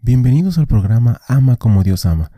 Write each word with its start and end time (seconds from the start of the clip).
Bienvenidos 0.00 0.58
al 0.58 0.68
programa 0.68 1.20
Ama 1.26 1.56
como 1.56 1.82
Dios 1.82 2.06
ama, 2.06 2.30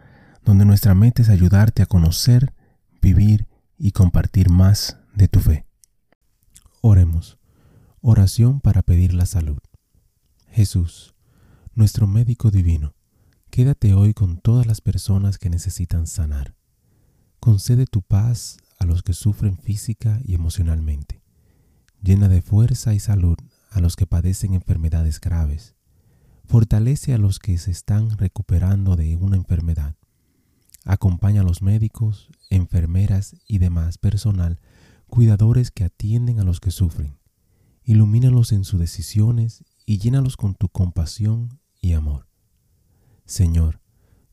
donde 0.46 0.64
nuestra 0.64 0.94
meta 0.94 1.20
es 1.20 1.28
ayudarte 1.28 1.82
a 1.82 1.86
conocer, 1.86 2.54
vivir 3.02 3.46
y 3.76 3.92
compartir 3.92 4.48
más 4.48 4.96
de 5.14 5.28
tu 5.28 5.40
fe. 5.40 5.66
Oremos. 6.80 7.38
Oración 8.00 8.60
para 8.60 8.80
pedir 8.80 9.12
la 9.12 9.26
salud. 9.26 9.58
Jesús, 10.48 11.14
nuestro 11.74 12.06
médico 12.06 12.50
divino, 12.50 12.94
quédate 13.50 13.92
hoy 13.92 14.14
con 14.14 14.38
todas 14.38 14.66
las 14.66 14.80
personas 14.80 15.36
que 15.36 15.50
necesitan 15.50 16.06
sanar. 16.06 16.54
Concede 17.40 17.84
tu 17.84 18.00
paz 18.00 18.56
a 18.78 18.86
los 18.86 19.02
que 19.02 19.12
sufren 19.12 19.58
física 19.58 20.18
y 20.24 20.34
emocionalmente. 20.34 21.20
Llena 22.02 22.28
de 22.28 22.40
fuerza 22.40 22.94
y 22.94 23.00
salud 23.00 23.36
a 23.70 23.80
los 23.80 23.96
que 23.96 24.06
padecen 24.06 24.54
enfermedades 24.54 25.20
graves. 25.20 25.74
Fortalece 26.50 27.14
a 27.14 27.18
los 27.18 27.38
que 27.38 27.56
se 27.58 27.70
están 27.70 28.18
recuperando 28.18 28.96
de 28.96 29.16
una 29.16 29.36
enfermedad. 29.36 29.94
Acompaña 30.84 31.42
a 31.42 31.44
los 31.44 31.62
médicos, 31.62 32.28
enfermeras 32.50 33.36
y 33.46 33.58
demás 33.58 33.98
personal, 33.98 34.58
cuidadores 35.06 35.70
que 35.70 35.84
atienden 35.84 36.40
a 36.40 36.42
los 36.42 36.58
que 36.58 36.72
sufren. 36.72 37.16
Ilumínalos 37.84 38.50
en 38.50 38.64
sus 38.64 38.80
decisiones 38.80 39.62
y 39.86 39.98
llénalos 39.98 40.36
con 40.36 40.56
tu 40.56 40.68
compasión 40.68 41.60
y 41.80 41.92
amor. 41.92 42.26
Señor, 43.26 43.80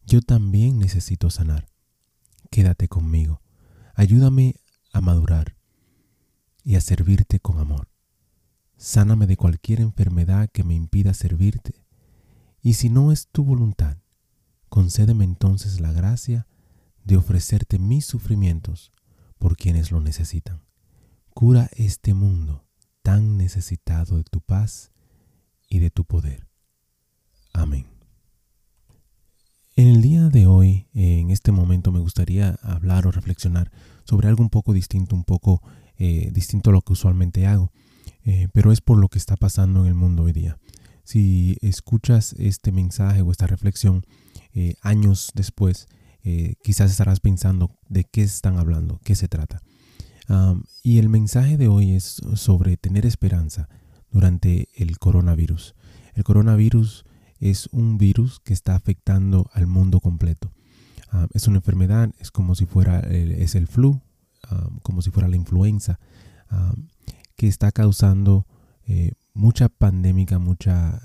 yo 0.03 0.23
también 0.23 0.79
necesito 0.79 1.29
sanar. 1.29 1.67
Quédate 2.49 2.87
conmigo. 2.87 3.43
Ayúdame 3.93 4.55
a 4.91 5.01
madurar 5.01 5.55
y 6.63 6.77
a 6.77 6.81
servirte 6.81 7.39
con 7.39 7.59
amor. 7.59 7.89
Sáname 8.75 9.27
de 9.27 9.37
cualquier 9.37 9.81
enfermedad 9.81 10.49
que 10.51 10.63
me 10.63 10.73
impida 10.73 11.13
servirte. 11.13 11.86
Y 12.61 12.73
si 12.73 12.89
no 12.89 13.11
es 13.11 13.27
tu 13.27 13.43
voluntad, 13.43 13.97
concédeme 14.69 15.23
entonces 15.23 15.79
la 15.79 15.91
gracia 15.91 16.47
de 17.03 17.17
ofrecerte 17.17 17.79
mis 17.79 18.05
sufrimientos 18.05 18.91
por 19.37 19.55
quienes 19.55 19.91
lo 19.91 20.01
necesitan. 20.01 20.61
Cura 21.33 21.69
este 21.73 22.13
mundo 22.13 22.65
tan 23.01 23.37
necesitado 23.37 24.17
de 24.17 24.23
tu 24.23 24.41
paz 24.41 24.91
y 25.69 25.79
de 25.79 25.89
tu 25.89 26.05
poder. 26.05 26.47
Amén. 27.53 27.85
En 29.75 29.87
el 29.87 30.01
día 30.01 30.29
de 30.29 30.47
hoy, 30.47 30.87
en 30.93 31.29
este 31.29 31.51
momento, 31.51 31.91
me 31.91 31.99
gustaría 31.99 32.57
hablar 32.63 33.05
o 33.05 33.11
reflexionar 33.11 33.71
sobre 34.05 34.27
algo 34.27 34.41
un 34.41 34.49
poco 34.49 34.73
distinto, 34.73 35.15
un 35.15 35.23
poco 35.23 35.61
eh, 35.97 36.31
distinto 36.33 36.71
a 36.71 36.73
lo 36.73 36.81
que 36.81 36.93
usualmente 36.93 37.45
hago. 37.45 37.71
Eh, 38.25 38.47
pero 38.53 38.71
es 38.71 38.81
por 38.81 38.97
lo 38.97 39.07
que 39.07 39.19
está 39.19 39.35
pasando 39.35 39.81
en 39.81 39.87
el 39.87 39.93
mundo 39.93 40.23
hoy 40.23 40.33
día. 40.33 40.57
Si 41.07 41.57
escuchas 41.61 42.35
este 42.37 42.73
mensaje 42.73 43.21
o 43.21 43.31
esta 43.31 43.47
reflexión 43.47 44.05
eh, 44.53 44.75
años 44.81 45.31
después, 45.35 45.87
eh, 46.25 46.55
quizás 46.61 46.91
estarás 46.91 47.21
pensando 47.21 47.71
de 47.87 48.03
qué 48.03 48.23
están 48.23 48.57
hablando, 48.57 48.99
qué 49.05 49.15
se 49.15 49.29
trata. 49.29 49.61
y 50.83 50.97
el 50.97 51.07
mensaje 51.07 51.55
de 51.55 51.69
hoy 51.69 51.93
es 51.93 52.21
sobre 52.35 52.75
tener 52.75 53.05
esperanza 53.05 53.69
durante 54.11 54.67
el 54.75 54.99
coronavirus. 54.99 55.75
El 56.13 56.25
coronavirus 56.25 57.05
es 57.39 57.69
un 57.71 57.97
virus 57.97 58.41
que 58.41 58.51
está 58.51 58.75
afectando 58.75 59.49
al 59.53 59.65
mundo 59.65 60.01
completo. 60.01 60.51
es 61.33 61.47
una 61.47 61.59
enfermedad, 61.59 62.13
es 62.19 62.31
como 62.31 62.53
si 62.53 62.65
fuera 62.65 62.99
es 62.99 63.55
el 63.55 63.67
flu, 63.67 64.01
como 64.81 65.01
si 65.01 65.09
fuera 65.11 65.29
la 65.29 65.37
influenza 65.37 66.01
que 67.37 67.47
está 67.47 67.71
causando 67.71 68.45
eh, 68.87 69.13
mucha 69.37 69.69
pandémica, 69.69 70.39
mucha, 70.39 70.99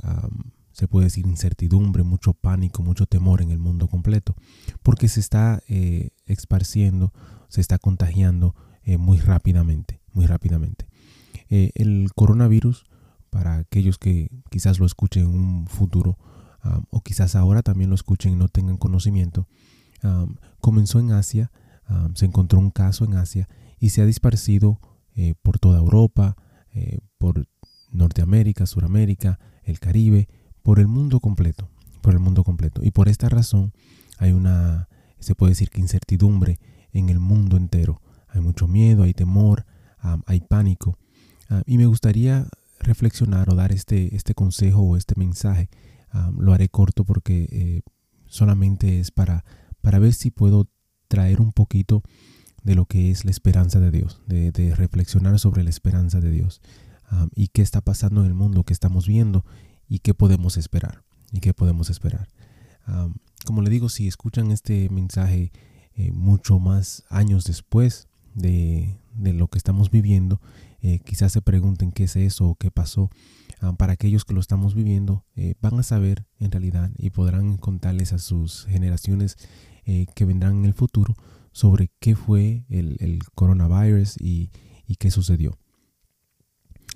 se 0.72 0.88
puede 0.88 1.06
decir, 1.06 1.27
incertidumbre, 1.27 2.02
mucho 2.02 2.33
pánico, 2.34 2.83
mucho 2.83 3.06
temor 3.06 3.42
en 3.42 3.50
el 3.50 3.58
mundo 3.58 3.88
completo, 3.88 4.34
porque 4.83 5.08
se 5.08 5.20
está 5.20 5.62
eh, 5.69 6.11
esparciendo, 6.27 7.12
se 7.48 7.60
está 7.60 7.78
contagiando 7.78 8.55
eh, 8.83 8.98
muy 8.98 9.19
rápidamente, 9.19 10.00
muy 10.12 10.26
rápidamente. 10.26 10.87
el 11.48 12.09
coronavirus, 12.15 12.84
para 13.31 13.59
aquellos 13.59 13.98
que 13.98 14.31
quizás 14.50 14.78
lo 14.78 14.87
escuchen 14.87 15.25
en 15.25 15.34
un 15.34 15.66
futuro, 15.66 16.19
o 16.91 17.00
quizás 17.00 17.34
ahora 17.34 17.62
también 17.62 17.91
lo 17.91 17.97
escuchen 17.97 18.32
y 18.32 18.37
no 18.37 18.48
tengan 18.48 18.76
conocimiento, 18.76 19.47
comenzó 20.60 21.00
en 21.00 21.12
Asia, 21.12 21.50
se 22.15 22.26
encontró 22.26 22.59
un 22.59 22.71
caso 22.71 23.04
en 23.04 23.15
Asia 23.15 23.48
y 23.78 23.91
se 23.91 24.00
ha 24.00 24.06
disparcido 24.06 24.78
eh, 25.15 25.34
por 25.42 25.59
toda 25.59 25.78
Europa, 25.78 26.37
eh, 26.72 27.00
por 27.19 27.47
Norteamérica, 27.92 28.66
Suramérica, 28.66 29.38
el 29.64 29.78
Caribe, 29.78 30.28
por 30.62 30.78
el 30.78 30.88
mundo 30.88 31.20
completo, 31.20 31.69
por 32.00 32.14
el 32.14 32.20
mundo 32.20 32.44
completo. 32.44 32.82
Y 32.84 32.91
por 32.91 33.08
esta 33.08 33.28
razón 33.28 33.72
hay 34.19 34.32
una, 34.32 34.88
se 35.19 35.34
puede 35.34 35.53
decir 35.53 35.70
que 35.70 35.80
incertidumbre 35.80 36.58
en 36.92 37.08
el 37.08 37.19
mundo 37.19 37.56
entero. 37.56 38.00
Hay 38.28 38.41
mucho 38.41 38.66
miedo, 38.66 39.03
hay 39.03 39.14
temor, 39.14 39.66
hay 40.26 40.41
pánico. 40.41 40.98
Ah, 41.48 41.62
y 41.66 41.78
me 41.78 41.86
gustaría 41.86 42.48
reflexionar 42.80 43.50
o 43.50 43.54
dar 43.54 43.72
este, 43.72 44.14
este 44.16 44.34
consejo 44.34 44.80
o 44.80 44.97
este 44.97 45.14
mensaje. 45.16 45.69
lo 46.38 46.53
haré 46.53 46.69
corto 46.69 47.04
porque 47.04 47.48
eh, 47.50 47.82
solamente 48.26 49.00
es 49.00 49.10
para, 49.10 49.44
para 49.80 49.98
ver 49.98 50.14
si 50.14 50.30
puedo 50.30 50.69
traer 51.09 51.41
un 51.41 51.53
poquito 51.53 52.03
de 52.62 52.74
lo 52.74 52.86
que 52.86 53.10
es 53.10 53.24
la 53.24 53.30
esperanza 53.30 53.80
de 53.80 53.91
Dios, 53.91 54.22
de, 54.26 54.74
reflexionar 54.74 55.38
sobre 55.38 55.62
la 55.62 55.70
esperanza 55.70 56.20
de 56.20 56.30
Dios 56.30 56.60
y 57.34 57.49
qué 57.49 57.62
está 57.62 57.81
pasando 57.81 58.21
en 58.23 58.27
el 58.27 58.34
mundo, 58.34 58.65
qué 58.65 58.73
estamos 58.73 59.06
viendo 59.06 59.45
y 59.89 60.00
qué 60.00 60.15
podemos 60.15 60.56
esperar. 60.56 61.05
Y 61.33 61.41
qué 61.41 61.55
podemos 61.55 61.89
esperar. 61.91 62.28
como 63.47 63.62
le 63.62 63.71
digo, 63.71 63.89
si 63.89 64.06
escuchan 64.06 64.50
este 64.50 64.89
mensaje 64.91 65.53
eh, 65.95 66.11
mucho 66.12 66.59
más 66.59 67.05
años 67.11 67.45
después 67.45 68.09
de, 68.34 68.97
lo 69.15 69.49
que 69.49 69.59
estamos 69.59 69.91
viviendo, 69.91 70.41
eh, 70.81 71.01
quizás 71.01 71.33
se 71.33 71.43
pregunten 71.43 71.93
qué 71.93 72.05
es 72.05 72.17
eso 72.17 72.49
o 72.49 72.55
qué 72.55 72.71
pasó. 72.71 73.11
para 73.78 73.93
aquellos 73.93 74.25
que 74.25 74.34
lo 74.34 74.41
estamos 74.41 74.75
viviendo, 74.75 75.25
eh, 75.37 75.55
van 75.61 75.78
a 75.78 75.84
saber 75.84 76.27
en 76.41 76.51
realidad 76.51 76.91
y 76.99 77.11
podrán 77.11 77.59
contarles 77.59 78.12
a 78.12 78.19
sus 78.19 78.65
generaciones 78.67 79.37
que 79.84 80.25
vendrán 80.25 80.56
en 80.59 80.65
el 80.65 80.75
futuro 80.75 81.15
sobre 81.53 81.91
qué 82.01 82.17
fue 82.17 82.65
el, 82.69 83.21
coronavirus 83.34 84.17
y, 84.21 84.51
qué 84.99 85.11
sucedió. 85.11 85.59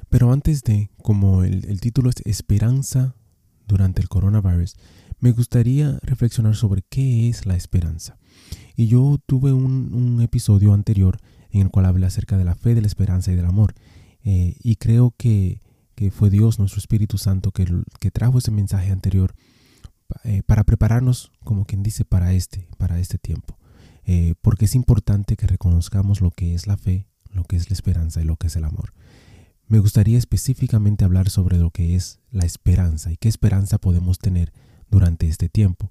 Pero 0.08 0.32
antes 0.32 0.62
de, 0.62 0.90
como 1.02 1.42
el, 1.42 1.80
título 1.80 2.10
es 2.10 2.16
Esperanza 2.24 3.14
durante 3.66 4.00
el 4.00 4.08
coronavirus, 4.08 4.76
me 5.18 5.32
gustaría 5.32 5.98
reflexionar 6.02 6.54
sobre 6.54 6.82
qué 6.82 7.28
es 7.28 7.46
la 7.46 7.56
esperanza. 7.56 8.18
Y 8.76 8.86
yo 8.86 9.18
tuve 9.26 9.52
un, 9.52 10.20
episodio 10.22 10.72
anterior 10.72 11.18
en 11.50 11.62
el 11.62 11.70
cual 11.70 11.86
hablé 11.86 12.06
acerca 12.06 12.36
de 12.36 12.44
la 12.44 12.54
fe, 12.54 12.74
de 12.74 12.82
la 12.82 12.86
esperanza 12.86 13.32
y 13.32 13.36
del 13.36 13.46
amor. 13.46 13.74
Eh, 14.22 14.56
y 14.62 14.76
creo 14.76 15.14
que, 15.16 15.60
fue 16.12 16.30
Dios, 16.30 16.58
nuestro 16.58 16.78
Espíritu 16.78 17.18
Santo, 17.18 17.52
que, 17.52 18.10
trajo 18.10 18.38
ese 18.38 18.50
mensaje 18.50 18.92
anterior 18.92 19.34
eh, 20.24 20.42
para 20.44 20.62
prepararnos, 20.62 21.32
como 21.42 21.64
quien 21.64 21.82
dice, 21.82 22.04
para 22.04 22.32
este, 22.32 22.68
para 22.78 23.00
este 23.00 23.18
tiempo. 23.18 23.58
Eh, 24.04 24.34
porque 24.40 24.66
es 24.66 24.74
importante 24.76 25.36
que 25.36 25.48
reconozcamos 25.48 26.20
lo 26.20 26.30
que 26.30 26.54
es 26.54 26.68
la 26.68 26.76
fe, 26.76 27.08
lo 27.32 27.42
que 27.42 27.56
es 27.56 27.70
la 27.70 27.74
esperanza 27.74 28.20
y 28.20 28.24
lo 28.24 28.36
que 28.36 28.46
es 28.46 28.56
el 28.56 28.64
amor. 28.64 28.92
Me 29.68 29.80
gustaría 29.80 30.16
específicamente 30.16 31.04
hablar 31.04 31.28
sobre 31.28 31.58
lo 31.58 31.70
que 31.70 31.96
es 31.96 32.20
la 32.30 32.44
esperanza 32.44 33.10
y 33.10 33.16
qué 33.16 33.28
esperanza 33.28 33.78
podemos 33.78 34.18
tener 34.18 34.52
durante 34.90 35.28
este 35.28 35.48
tiempo. 35.48 35.88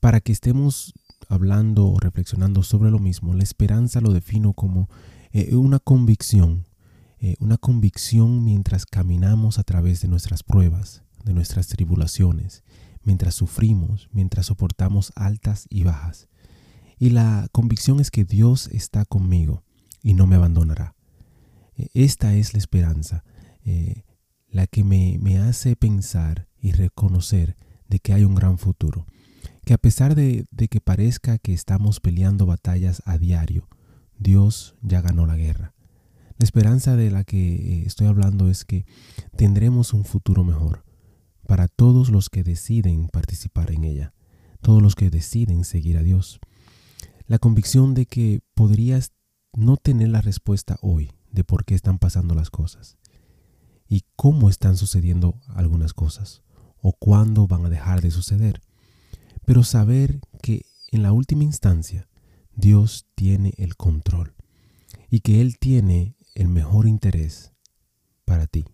para 0.00 0.20
que 0.20 0.32
estemos 0.32 0.94
hablando 1.28 1.86
o 1.86 2.00
reflexionando 2.00 2.62
sobre 2.62 2.90
lo 2.90 2.98
mismo, 2.98 3.34
la 3.34 3.42
esperanza 3.42 4.00
lo 4.00 4.14
defino 4.14 4.54
como 4.54 4.88
eh, 5.32 5.54
una 5.54 5.78
convicción, 5.78 6.66
eh, 7.18 7.36
una 7.38 7.58
convicción 7.58 8.42
mientras 8.42 8.86
caminamos 8.86 9.58
a 9.58 9.62
través 9.62 10.00
de 10.00 10.08
nuestras 10.08 10.42
pruebas, 10.42 11.02
de 11.22 11.34
nuestras 11.34 11.66
tribulaciones, 11.68 12.64
mientras 13.04 13.34
sufrimos, 13.34 14.08
mientras 14.12 14.46
soportamos 14.46 15.12
altas 15.14 15.66
y 15.68 15.84
bajas. 15.84 16.28
Y 16.98 17.10
la 17.10 17.48
convicción 17.52 18.00
es 18.00 18.10
que 18.10 18.24
Dios 18.24 18.68
está 18.68 19.04
conmigo 19.04 19.62
y 20.02 20.14
no 20.14 20.26
me 20.26 20.36
abandonará. 20.36 20.94
Esta 21.94 22.34
es 22.34 22.52
la 22.52 22.58
esperanza, 22.58 23.24
eh, 23.64 24.04
la 24.48 24.66
que 24.66 24.84
me, 24.84 25.18
me 25.20 25.38
hace 25.38 25.76
pensar 25.76 26.48
y 26.58 26.72
reconocer 26.72 27.56
de 27.88 28.00
que 28.00 28.12
hay 28.12 28.24
un 28.24 28.34
gran 28.34 28.58
futuro. 28.58 29.06
Que 29.64 29.74
a 29.74 29.78
pesar 29.78 30.14
de, 30.14 30.46
de 30.50 30.68
que 30.68 30.80
parezca 30.80 31.38
que 31.38 31.52
estamos 31.52 32.00
peleando 32.00 32.46
batallas 32.46 33.02
a 33.04 33.18
diario, 33.18 33.68
Dios 34.18 34.76
ya 34.82 35.00
ganó 35.00 35.26
la 35.26 35.36
guerra. 35.36 35.74
La 36.38 36.44
esperanza 36.44 36.96
de 36.96 37.10
la 37.10 37.24
que 37.24 37.54
eh, 37.54 37.82
estoy 37.86 38.06
hablando 38.06 38.50
es 38.50 38.64
que 38.64 38.86
tendremos 39.36 39.92
un 39.92 40.04
futuro 40.04 40.44
mejor 40.44 40.84
para 41.46 41.68
todos 41.68 42.10
los 42.10 42.30
que 42.30 42.42
deciden 42.42 43.08
participar 43.08 43.70
en 43.70 43.84
ella, 43.84 44.14
todos 44.60 44.82
los 44.82 44.94
que 44.94 45.10
deciden 45.10 45.64
seguir 45.64 45.98
a 45.98 46.02
Dios 46.02 46.40
la 47.30 47.38
convicción 47.38 47.94
de 47.94 48.06
que 48.06 48.40
podrías 48.54 49.12
no 49.52 49.76
tener 49.76 50.08
la 50.08 50.20
respuesta 50.20 50.78
hoy 50.82 51.12
de 51.32 51.44
por 51.44 51.64
qué 51.64 51.74
están 51.74 51.98
pasando 51.98 52.34
las 52.34 52.50
cosas 52.50 52.96
y 53.88 54.04
cómo 54.16 54.48
están 54.48 54.76
sucediendo 54.76 55.40
algunas 55.48 55.94
cosas 55.94 56.42
o 56.80 56.92
cuándo 56.92 57.46
van 57.46 57.66
a 57.66 57.70
dejar 57.70 58.00
de 58.00 58.10
suceder. 58.10 58.60
Pero 59.44 59.64
saber 59.64 60.20
que 60.42 60.64
en 60.92 61.02
la 61.02 61.12
última 61.12 61.44
instancia 61.44 62.08
Dios 62.54 63.06
tiene 63.14 63.52
el 63.58 63.76
control 63.76 64.34
y 65.10 65.20
que 65.20 65.40
Él 65.40 65.58
tiene 65.58 66.14
el 66.34 66.48
mejor 66.48 66.86
interés 66.86 67.52
para 68.24 68.46
ti, 68.46 68.64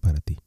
para 0.00 0.20
ti. 0.20 0.38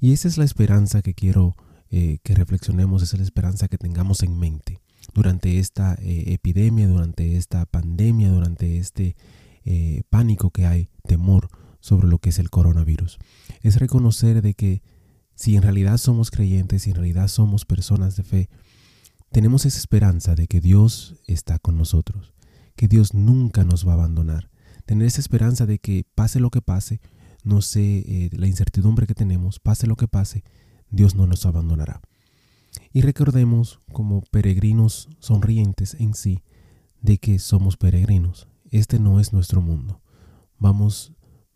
Y 0.00 0.12
esa 0.12 0.28
es 0.28 0.36
la 0.36 0.44
esperanza 0.44 1.02
que 1.02 1.14
quiero 1.14 1.56
eh, 1.90 2.18
que 2.22 2.34
reflexionemos, 2.34 3.02
esa 3.02 3.16
es 3.16 3.20
la 3.20 3.24
esperanza 3.24 3.68
que 3.68 3.78
tengamos 3.78 4.22
en 4.22 4.38
mente 4.38 4.80
durante 5.14 5.58
esta 5.58 5.94
eh, 6.00 6.24
epidemia, 6.32 6.88
durante 6.88 7.36
esta 7.36 7.66
pandemia, 7.66 8.30
durante 8.30 8.78
este 8.78 9.16
eh, 9.64 10.02
pánico 10.10 10.50
que 10.50 10.66
hay, 10.66 10.88
temor 11.06 11.48
sobre 11.80 12.08
lo 12.08 12.18
que 12.18 12.30
es 12.30 12.38
el 12.38 12.50
coronavirus. 12.50 13.18
Es 13.60 13.78
reconocer 13.78 14.42
de 14.42 14.54
que 14.54 14.82
si 15.34 15.56
en 15.56 15.62
realidad 15.62 15.98
somos 15.98 16.30
creyentes, 16.30 16.82
si 16.82 16.90
en 16.90 16.96
realidad 16.96 17.28
somos 17.28 17.64
personas 17.64 18.16
de 18.16 18.22
fe, 18.22 18.48
tenemos 19.32 19.64
esa 19.66 19.78
esperanza 19.78 20.34
de 20.34 20.46
que 20.46 20.60
Dios 20.60 21.16
está 21.26 21.58
con 21.58 21.76
nosotros, 21.76 22.34
que 22.76 22.86
Dios 22.86 23.14
nunca 23.14 23.64
nos 23.64 23.86
va 23.86 23.92
a 23.92 23.94
abandonar. 23.94 24.50
Tener 24.84 25.06
esa 25.06 25.20
esperanza 25.20 25.66
de 25.66 25.78
que 25.78 26.04
pase 26.14 26.38
lo 26.38 26.50
que 26.50 26.60
pase, 26.60 27.00
no 27.44 27.62
sé, 27.62 28.04
eh, 28.06 28.30
la 28.32 28.46
incertidumbre 28.46 29.06
que 29.06 29.14
tenemos, 29.14 29.58
pase 29.58 29.86
lo 29.86 29.96
que 29.96 30.06
pase, 30.06 30.44
Dios 30.90 31.14
no 31.14 31.26
nos 31.26 31.46
abandonará. 31.46 32.02
Y 32.92 33.00
recordemos 33.00 33.80
como 33.92 34.22
peregrinos 34.30 35.08
sonrientes 35.18 35.94
en 35.94 36.14
sí 36.14 36.42
de 37.00 37.18
que 37.18 37.38
somos 37.38 37.76
peregrinos. 37.76 38.48
Este 38.72 38.98
no 38.98 39.20
es 39.20 39.34
nuestro 39.34 39.60
mundo. 39.60 40.00
Vamos 40.58 41.12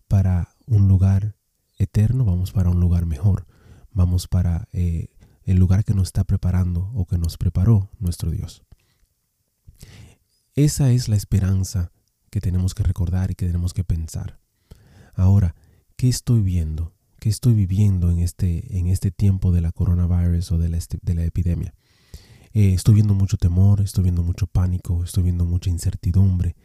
para 0.06 0.50
un 0.66 0.86
lugar 0.86 1.34
eterno, 1.78 2.26
vamos 2.26 2.52
para 2.52 2.68
un 2.68 2.78
lugar 2.78 3.06
mejor, 3.06 3.46
vamos 3.90 4.28
para 4.28 4.68
eh, 4.72 5.08
el 5.42 5.56
lugar 5.56 5.82
que 5.82 5.94
nos 5.94 6.08
está 6.08 6.24
preparando 6.24 6.90
o 6.94 7.06
que 7.06 7.16
nos 7.16 7.38
preparó 7.38 7.90
nuestro 7.98 8.30
Dios. 8.30 8.64
Esa 10.54 10.90
es 10.90 11.08
la 11.08 11.16
esperanza 11.16 11.90
que 12.28 12.42
tenemos 12.42 12.74
que 12.74 12.82
recordar 12.82 13.30
y 13.30 13.34
que 13.34 13.46
tenemos 13.46 13.72
que 13.72 13.82
pensar. 13.82 14.38
Ahora, 15.14 15.54
¿qué 15.96 16.10
estoy 16.10 16.42
viendo? 16.42 16.92
¿Qué 17.18 17.30
estoy 17.30 17.54
viviendo 17.54 18.10
en 18.10 18.18
este, 18.18 18.76
en 18.76 18.88
este 18.88 19.10
tiempo 19.10 19.52
de 19.52 19.62
la 19.62 19.72
coronavirus 19.72 20.52
o 20.52 20.58
de 20.58 20.68
la, 20.68 20.78
de 21.00 21.14
la 21.14 21.24
epidemia? 21.24 21.74
Eh, 22.52 22.74
estoy 22.74 22.94
viendo 22.94 23.14
mucho 23.14 23.38
temor, 23.38 23.80
estoy 23.80 24.02
viendo 24.04 24.22
mucho 24.22 24.46
pánico, 24.46 25.02
estoy 25.02 25.22
viendo 25.22 25.46
mucha 25.46 25.70
incertidumbre. 25.70 26.56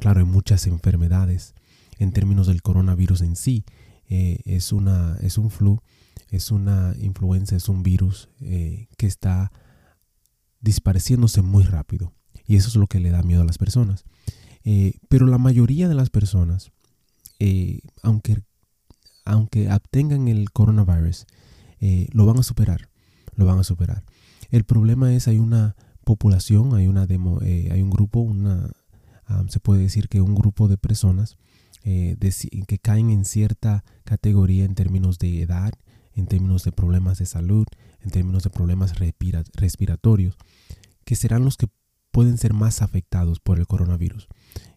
Claro, 0.00 0.20
hay 0.20 0.26
muchas 0.26 0.66
enfermedades. 0.66 1.54
En 1.98 2.12
términos 2.12 2.46
del 2.46 2.62
coronavirus 2.62 3.20
en 3.22 3.36
sí, 3.36 3.64
eh, 4.08 4.40
es, 4.44 4.72
una, 4.72 5.16
es 5.20 5.38
un 5.38 5.50
flu, 5.50 5.80
es 6.30 6.50
una 6.50 6.94
influenza, 7.00 7.54
es 7.54 7.68
un 7.68 7.82
virus 7.82 8.28
eh, 8.40 8.88
que 8.96 9.06
está 9.06 9.52
dispareciéndose 10.60 11.42
muy 11.42 11.64
rápido. 11.64 12.12
Y 12.46 12.56
eso 12.56 12.68
es 12.68 12.76
lo 12.76 12.86
que 12.86 13.00
le 13.00 13.10
da 13.10 13.22
miedo 13.22 13.42
a 13.42 13.46
las 13.46 13.58
personas. 13.58 14.04
pero 15.08 15.26
la 15.26 15.38
mayoría 15.38 15.88
de 15.88 15.94
las 15.94 16.10
personas, 16.10 16.72
aunque 18.02 18.42
aunque 19.24 19.70
obtengan 19.72 20.28
el 20.28 20.50
coronavirus, 20.50 21.26
eh, 21.80 22.08
lo 22.12 22.26
van 22.26 22.38
a 22.38 22.42
superar, 22.42 22.88
lo 23.34 23.46
van 23.46 23.58
a 23.58 23.64
superar. 23.64 24.04
El 24.50 24.64
problema 24.64 25.14
es 25.14 25.28
hay 25.28 25.38
una 25.38 25.76
población, 26.04 26.74
hay 26.74 26.86
una 26.86 27.06
demo, 27.06 27.40
eh, 27.42 27.68
hay 27.72 27.82
un 27.82 27.90
grupo, 27.90 28.20
una, 28.20 28.70
se 29.48 29.60
puede 29.60 29.82
decir 29.82 30.08
que 30.08 30.20
un 30.20 30.34
grupo 30.34 30.68
de 30.68 30.76
personas 30.76 31.36
eh, 31.84 32.16
que 32.68 32.78
caen 32.78 33.10
en 33.10 33.24
cierta 33.24 33.84
categoría 34.04 34.64
en 34.64 34.74
términos 34.74 35.18
de 35.18 35.42
edad, 35.42 35.72
en 36.14 36.26
términos 36.26 36.64
de 36.64 36.72
problemas 36.72 37.18
de 37.18 37.26
salud, 37.26 37.66
en 38.00 38.10
términos 38.10 38.44
de 38.44 38.50
problemas 38.50 38.94
respiratorios, 39.54 40.36
que 41.04 41.16
serán 41.16 41.44
los 41.44 41.56
que 41.56 41.68
pueden 42.12 42.38
ser 42.38 42.52
más 42.52 42.82
afectados 42.82 43.40
por 43.40 43.58
el 43.58 43.66
coronavirus, 43.66 44.28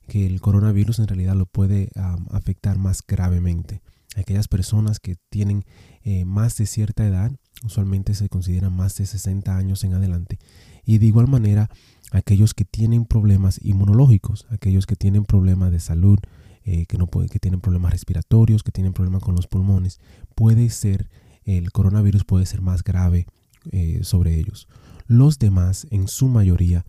que 0.08 0.26
el 0.26 0.42
coronavirus 0.42 1.00
en 1.00 1.08
realidad 1.08 1.36
lo 1.36 1.46
puede 1.46 1.90
afectar 2.32 2.78
más 2.80 3.04
gravemente. 3.06 3.82
Aquellas 4.16 4.48
personas 4.48 5.00
que 5.00 5.18
tienen 5.30 5.66
eh, 6.04 6.24
más 6.24 6.56
de 6.56 6.66
cierta 6.66 7.06
edad, 7.06 7.32
usualmente 7.64 8.14
se 8.14 8.30
consideran 8.30 8.74
más 8.74 8.96
de 8.96 9.06
60 9.06 9.56
años 9.56 9.84
en 9.84 9.94
adelante, 9.94 10.40
y 10.86 10.98
de 11.00 11.08
igual 11.08 11.28
manera 11.28 11.70
aquellos 12.16 12.54
que 12.54 12.64
tienen 12.64 13.06
problemas 13.06 13.60
inmunológicos, 13.62 14.48
aquellos 14.50 14.86
que 14.86 14.96
tienen 14.96 15.26
problemas 15.26 15.72
de 15.72 15.82
salud, 15.82 16.18
eh, 16.64 16.86
que, 16.86 16.98
no 16.98 17.08
que 17.08 17.40
tienen 17.40 17.60
problemas 17.60 17.92
respiratorios, 17.92 18.64
que 18.64 18.72
tienen 18.72 18.94
problemas 18.94 19.22
con 19.22 19.36
los 19.36 19.48
pulmones, 19.48 20.00
puede 20.34 20.70
ser, 20.70 21.10
el 21.44 21.72
coronavirus 21.74 22.24
puede 22.24 22.46
ser 22.46 22.62
más 22.62 22.84
grave 22.84 23.28
eh, 23.72 24.00
sobre 24.04 24.40
ellos. 24.40 24.68
Los 25.08 25.40
demás, 25.40 25.88
en 25.92 26.08
su 26.08 26.30
mayoría, 26.30 26.86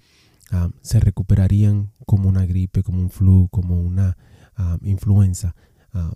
ah, 0.52 0.70
se 0.80 1.00
recuperarían 1.00 1.92
como 2.06 2.28
una 2.28 2.46
gripe, 2.46 2.84
como 2.84 3.00
un 3.00 3.10
flu, 3.10 3.48
como 3.50 3.80
una 3.80 4.16
ah, 4.54 4.78
influenza. 4.82 5.56
Ah, 5.92 6.12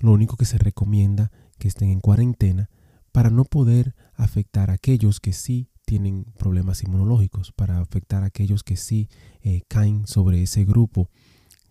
lo 0.00 0.12
único 0.12 0.36
que 0.36 0.44
se 0.44 0.58
recomienda 0.58 1.32
que 1.58 1.68
estén 1.68 1.88
en 1.88 2.00
cuarentena 2.00 2.68
para 3.12 3.30
no 3.30 3.46
poder 3.46 3.94
afectar 4.14 4.70
a 4.70 4.74
aquellos 4.74 5.20
que 5.20 5.32
sí 5.32 5.70
tienen 5.86 6.24
problemas 6.36 6.82
inmunológicos, 6.82 7.52
para 7.52 7.78
afectar 7.80 8.22
a 8.22 8.26
aquellos 8.26 8.62
que 8.62 8.76
sí 8.76 9.08
eh, 9.40 9.62
caen 9.68 10.06
sobre 10.06 10.42
ese 10.42 10.64
grupo 10.64 11.08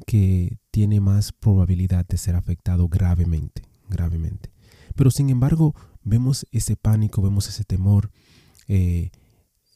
que 0.07 0.57
tiene 0.71 0.99
más 1.01 1.31
probabilidad 1.33 2.07
de 2.07 2.17
ser 2.17 2.35
afectado 2.35 2.87
gravemente, 2.87 3.63
gravemente. 3.89 4.51
Pero 4.95 5.11
sin 5.11 5.29
embargo, 5.29 5.75
vemos 6.03 6.47
ese 6.51 6.77
pánico, 6.77 7.21
vemos 7.21 7.47
ese 7.49 7.65
temor 7.65 8.11
eh, 8.67 9.11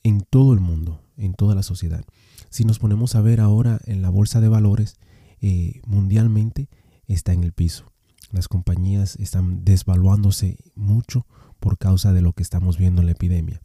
en 0.03 0.21
todo 0.21 0.53
el 0.53 0.61
mundo, 0.61 1.03
en 1.17 1.33
toda 1.33 1.53
la 1.53 1.63
sociedad. 1.63 2.05
Si 2.49 2.63
nos 2.63 2.79
ponemos 2.79 3.15
a 3.15 3.21
ver 3.21 3.41
ahora 3.41 3.79
en 3.85 4.01
la 4.01 4.09
bolsa 4.09 4.39
de 4.39 4.47
valores, 4.47 4.95
eh, 5.41 5.81
mundialmente 5.85 6.69
está 7.07 7.33
en 7.33 7.43
el 7.43 7.51
piso. 7.51 7.91
Las 8.31 8.47
compañías 8.47 9.17
están 9.17 9.65
desvaluándose 9.65 10.57
mucho 10.75 11.25
por 11.59 11.77
causa 11.77 12.13
de 12.13 12.21
lo 12.21 12.31
que 12.31 12.43
estamos 12.43 12.77
viendo 12.77 13.01
en 13.01 13.07
la 13.07 13.13
epidemia. 13.13 13.61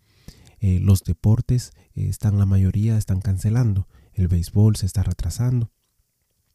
Eh, 0.66 0.80
los 0.80 1.04
deportes 1.04 1.72
eh, 1.94 2.08
están, 2.08 2.38
la 2.38 2.46
mayoría 2.46 2.96
están 2.96 3.20
cancelando. 3.20 3.86
El 4.14 4.28
béisbol 4.28 4.76
se 4.76 4.86
está 4.86 5.02
retrasando. 5.02 5.70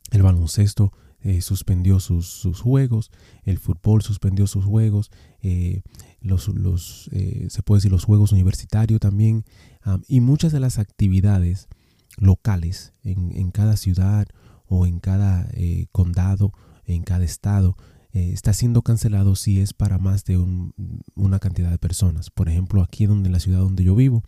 El 0.10 0.24
baloncesto 0.24 0.92
eh, 1.20 1.44
suspendió 1.44 2.00
sus, 2.00 2.44
juegos. 2.60 3.12
El 3.44 3.60
fútbol 3.60 4.02
suspendió 4.02 4.48
sus 4.48 4.66
juegos. 4.66 5.12
los, 6.22 6.48
los 6.48 7.12
se 7.50 7.62
puede 7.62 7.78
decir 7.78 7.92
los 7.92 8.06
juegos 8.06 8.32
universitarios 8.32 9.00
también. 9.00 9.46
y 10.08 10.22
muchas 10.22 10.52
de 10.54 10.60
las 10.60 10.80
actividades 10.80 11.68
locales 12.18 12.94
en, 13.04 13.32
en 13.36 13.52
cada 13.52 13.78
ciudad 13.78 14.28
o 14.66 14.88
en 14.88 15.00
cada 15.00 15.52
condado, 15.92 16.52
en 16.86 17.04
cada 17.04 17.26
estado, 17.26 17.78
eh, 18.12 18.32
está 18.34 18.54
siendo 18.54 18.82
cancelado 18.82 19.36
si 19.36 19.60
es 19.60 19.74
para 19.74 20.00
más 20.00 20.26
de 20.26 20.38
una 21.16 21.40
cantidad 21.40 21.70
de 21.70 21.78
personas. 21.78 22.32
Por 22.32 22.50
ejemplo, 22.50 22.82
aquí 22.82 23.04
en 23.04 23.32
la 23.32 23.40
ciudad 23.40 23.60
donde 23.60 23.84
yo 23.84 23.96
vivo, 23.96 24.24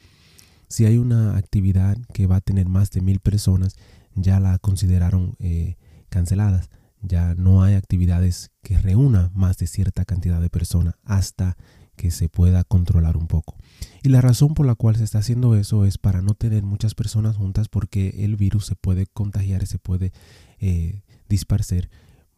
si 0.67 0.85
hay 0.85 0.97
una 0.97 1.35
actividad 1.35 1.97
que 2.13 2.27
va 2.27 2.38
a 2.38 2.41
tener 2.41 2.69
más 2.69 2.91
de 2.91 3.01
mil 3.01 3.19
personas, 3.19 3.75
ya 4.13 4.39
la 4.39 4.57
consideraron 4.59 5.35
eh, 5.39 5.77
canceladas. 6.09 6.69
Ya 7.01 7.33
no 7.33 7.63
hay 7.63 7.73
actividades 7.73 8.51
que 8.61 8.77
reúna 8.77 9.31
más 9.33 9.57
de 9.57 9.65
cierta 9.65 10.05
cantidad 10.05 10.39
de 10.39 10.51
personas 10.51 10.93
hasta 11.03 11.57
que 11.95 12.11
se 12.11 12.29
pueda 12.29 12.63
controlar 12.63 13.17
un 13.17 13.27
poco. 13.27 13.57
Y 14.03 14.09
la 14.09 14.21
razón 14.21 14.53
por 14.53 14.67
la 14.67 14.75
cual 14.75 14.95
se 14.95 15.03
está 15.03 15.19
haciendo 15.19 15.55
eso 15.55 15.85
es 15.85 15.97
para 15.97 16.21
no 16.21 16.35
tener 16.35 16.63
muchas 16.63 16.93
personas 16.93 17.38
juntas 17.38 17.67
porque 17.67 18.23
el 18.23 18.35
virus 18.35 18.67
se 18.67 18.75
puede 18.75 19.07
contagiar 19.07 19.63
y 19.63 19.65
se 19.65 19.79
puede 19.79 20.13
eh, 20.59 21.01
dispersar 21.27 21.89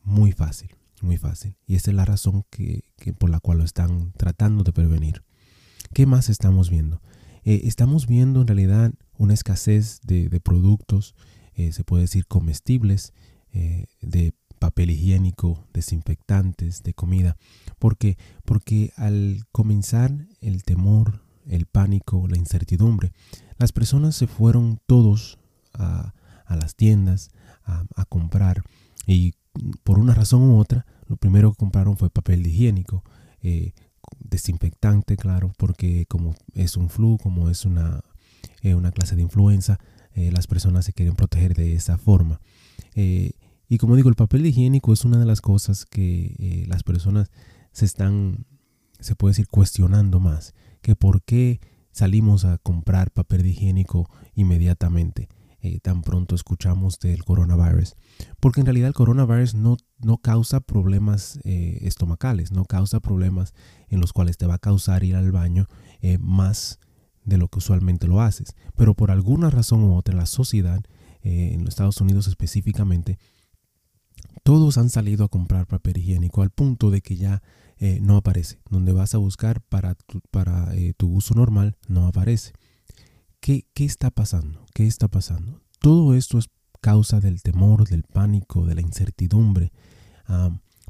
muy 0.03 0.31
fácil 0.31 0.69
muy 1.03 1.17
fácil. 1.17 1.55
Y 1.67 1.75
esa 1.75 1.91
es 1.91 1.95
la 1.95 2.05
razón 2.05 2.45
que, 2.49 2.83
por 3.17 3.29
la 3.29 3.39
cual 3.39 3.59
lo 3.59 3.63
están 3.63 4.13
tratando 4.13 4.63
de 4.63 4.73
prevenir. 4.73 5.23
¿Qué 5.93 6.05
más 6.05 6.29
estamos 6.29 6.69
viendo? 6.69 7.01
Eh, 7.43 7.61
estamos 7.65 8.07
viendo 8.07 8.41
en 8.41 8.47
realidad 8.47 8.93
una 9.17 9.33
escasez 9.33 9.99
de, 10.01 10.39
productos, 10.39 11.15
eh, 11.55 11.71
se 11.71 11.83
puede 11.83 12.03
decir 12.03 12.25
comestibles, 12.25 13.13
eh, 13.51 13.85
de 14.01 14.33
papel 14.59 14.91
higiénico, 14.91 15.67
desinfectantes, 15.73 16.83
de 16.83 16.93
comida. 16.93 17.37
¿Por 17.79 17.97
qué? 17.97 18.17
Porque 18.45 18.93
al 18.95 19.43
comenzar 19.51 20.11
el 20.39 20.63
temor, 20.63 21.21
el 21.45 21.65
pánico, 21.65 22.27
la 22.27 22.37
incertidumbre, 22.37 23.11
las 23.57 23.73
personas 23.73 24.15
se 24.15 24.27
fueron 24.27 24.79
todos 24.87 25.37
a, 25.73 26.13
las 26.47 26.75
tiendas 26.75 27.31
a, 27.65 27.83
a 27.95 28.05
comprar 28.05 28.63
y 29.07 29.33
por 29.83 29.99
una 29.99 30.13
razón 30.13 30.41
u 30.43 30.57
otra 30.57 30.85
lo 31.07 31.17
primero 31.17 31.51
que 31.51 31.57
compraron 31.57 31.97
fue 31.97 32.09
papel 32.09 32.45
higiénico, 32.45 33.03
eh, 33.41 33.73
desinfectante, 34.19 35.17
claro, 35.17 35.53
porque 35.57 36.05
como 36.07 36.35
es 36.53 36.77
un 36.77 36.89
flu, 36.89 37.17
como 37.21 37.49
es 37.49 37.65
una, 37.65 38.01
eh, 38.61 38.75
una 38.75 38.91
clase 38.91 39.15
de 39.15 39.21
influenza, 39.21 39.79
eh, 40.13 40.31
las 40.31 40.47
personas 40.47 40.85
se 40.85 40.93
quieren 40.93 41.15
proteger 41.15 41.53
de 41.53 41.75
esa 41.75 41.97
forma. 41.97 42.39
y 42.95 43.77
como 43.79 43.95
digo, 43.95 44.09
el 44.09 44.15
papel 44.15 44.45
higiénico 44.45 44.93
es 44.93 45.03
una 45.03 45.17
de 45.17 45.25
las 45.25 45.41
cosas 45.41 45.85
que 45.85 46.65
las 46.67 46.83
personas 46.83 47.31
se 47.71 47.85
están, 47.85 48.45
se 48.99 49.15
puede 49.15 49.31
decir, 49.31 49.47
cuestionando 49.47 50.19
más 50.19 50.53
que 50.81 50.95
por 50.95 51.23
qué 51.23 51.59
salimos 51.91 52.45
a 52.45 52.59
comprar 52.59 53.09
papel 53.09 53.47
higiénico 53.47 54.09
inmediatamente. 54.35 55.27
Eh, 55.65 55.79
tan 55.79 56.01
pronto 56.01 56.35
escuchamos 56.35 56.99
del 56.99 57.23
coronavirus. 57.23 57.95
Porque 58.41 58.59
en 58.59 58.65
realidad 58.65 58.89
el 58.89 58.93
coronavirus 58.93 59.55
no, 59.55 59.77
no 59.99 60.17
causa 60.17 60.59
problemas 60.59 61.39
eh, 61.45 61.79
estomacales, 61.83 62.51
no 62.51 62.65
causa 62.65 62.99
problemas 62.99 63.53
en 63.87 64.01
los 64.01 64.11
cuales 64.11 64.37
te 64.37 64.45
va 64.45 64.55
a 64.55 64.59
causar 64.59 65.05
ir 65.05 65.15
al 65.15 65.31
baño 65.31 65.67
eh, 66.01 66.17
más 66.17 66.81
de 67.23 67.37
lo 67.37 67.47
que 67.47 67.59
usualmente 67.59 68.09
lo 68.09 68.19
haces. 68.19 68.57
Pero 68.75 68.93
por 68.93 69.09
alguna 69.09 69.49
razón 69.49 69.85
u 69.85 69.95
otra, 69.95 70.13
la 70.13 70.25
sociedad, 70.25 70.83
en 71.21 71.61
los 71.61 71.69
Estados 71.69 72.01
Unidos 72.01 72.27
específicamente, 72.27 73.17
todos 74.43 74.77
han 74.77 74.89
salido 74.89 75.23
a 75.23 75.29
comprar 75.29 75.65
papel 75.65 75.99
higiénico 75.99 76.41
al 76.41 76.49
punto 76.49 76.91
de 76.91 76.99
que 76.99 77.15
ya 77.15 77.41
no 78.01 78.17
aparece. 78.17 78.59
Donde 78.69 78.91
vas 78.91 79.15
a 79.15 79.19
buscar 79.19 79.61
para 79.61 79.95
para, 80.31 80.73
tu 80.97 81.07
uso 81.07 81.33
normal, 81.33 81.77
no 81.87 82.07
aparece. 82.07 82.51
¿Qué, 83.43 83.65
está 83.75 84.09
pasando? 84.09 84.65
¿Qué 84.73 84.87
está 84.87 85.09
pasando? 85.09 85.61
Todo 85.81 86.15
esto 86.15 86.37
es 86.37 86.49
causa 86.79 87.19
del 87.19 87.41
temor, 87.41 87.85
del 87.89 88.03
pánico, 88.03 88.65
de 88.65 88.73
la 88.73 88.79
incertidumbre, 88.79 89.73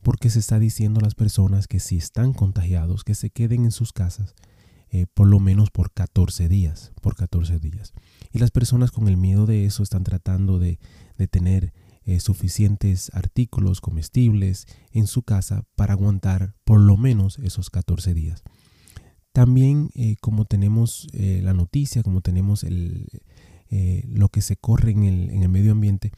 porque 0.04 0.30
se 0.30 0.38
está 0.38 0.60
diciendo 0.60 1.00
a 1.00 1.04
las 1.04 1.16
personas 1.16 1.68
que 1.68 1.80
si 1.80 1.98
están 1.98 2.32
contagiados, 2.32 3.04
que 3.04 3.16
se 3.16 3.32
queden 3.32 3.66
en 3.66 3.72
sus 3.72 3.92
casas 3.92 4.36
eh, 4.92 5.08
por 5.12 5.26
lo 5.26 5.40
menos 5.40 5.72
por 5.72 5.92
14 5.92 6.48
días, 6.48 6.92
por 7.02 7.16
14 7.16 7.58
días. 7.58 7.92
Y 8.32 8.38
las 8.38 8.52
personas 8.52 8.92
con 8.92 9.08
el 9.08 9.18
miedo 9.18 9.48
de 9.48 9.66
eso 9.66 9.82
están 9.82 10.04
tratando 10.04 10.60
de, 10.60 10.78
tener 11.32 11.74
eh, 12.06 12.20
suficientes 12.20 13.10
artículos 13.16 13.82
comestibles 13.82 14.68
en 14.92 15.08
su 15.08 15.24
casa 15.24 15.64
para 15.76 15.94
aguantar 15.94 16.54
por 16.66 16.80
lo 16.80 16.98
menos 16.98 17.40
esos 17.40 17.72
14 17.72 18.14
días. 18.14 18.44
También 19.34 19.90
eh, 19.96 20.16
como 20.22 20.46
tenemos 20.46 21.08
eh, 21.12 21.42
la 21.44 21.54
noticia, 21.54 22.04
como 22.04 22.22
tenemos 22.22 22.64
eh, 22.64 24.04
lo 24.08 24.30
que 24.30 24.42
se 24.42 24.58
corre 24.58 24.92
en 24.92 25.04
el, 25.06 25.30
en 25.32 25.42
el 25.42 25.50
medio 25.50 25.72
ambiente, 25.74 26.12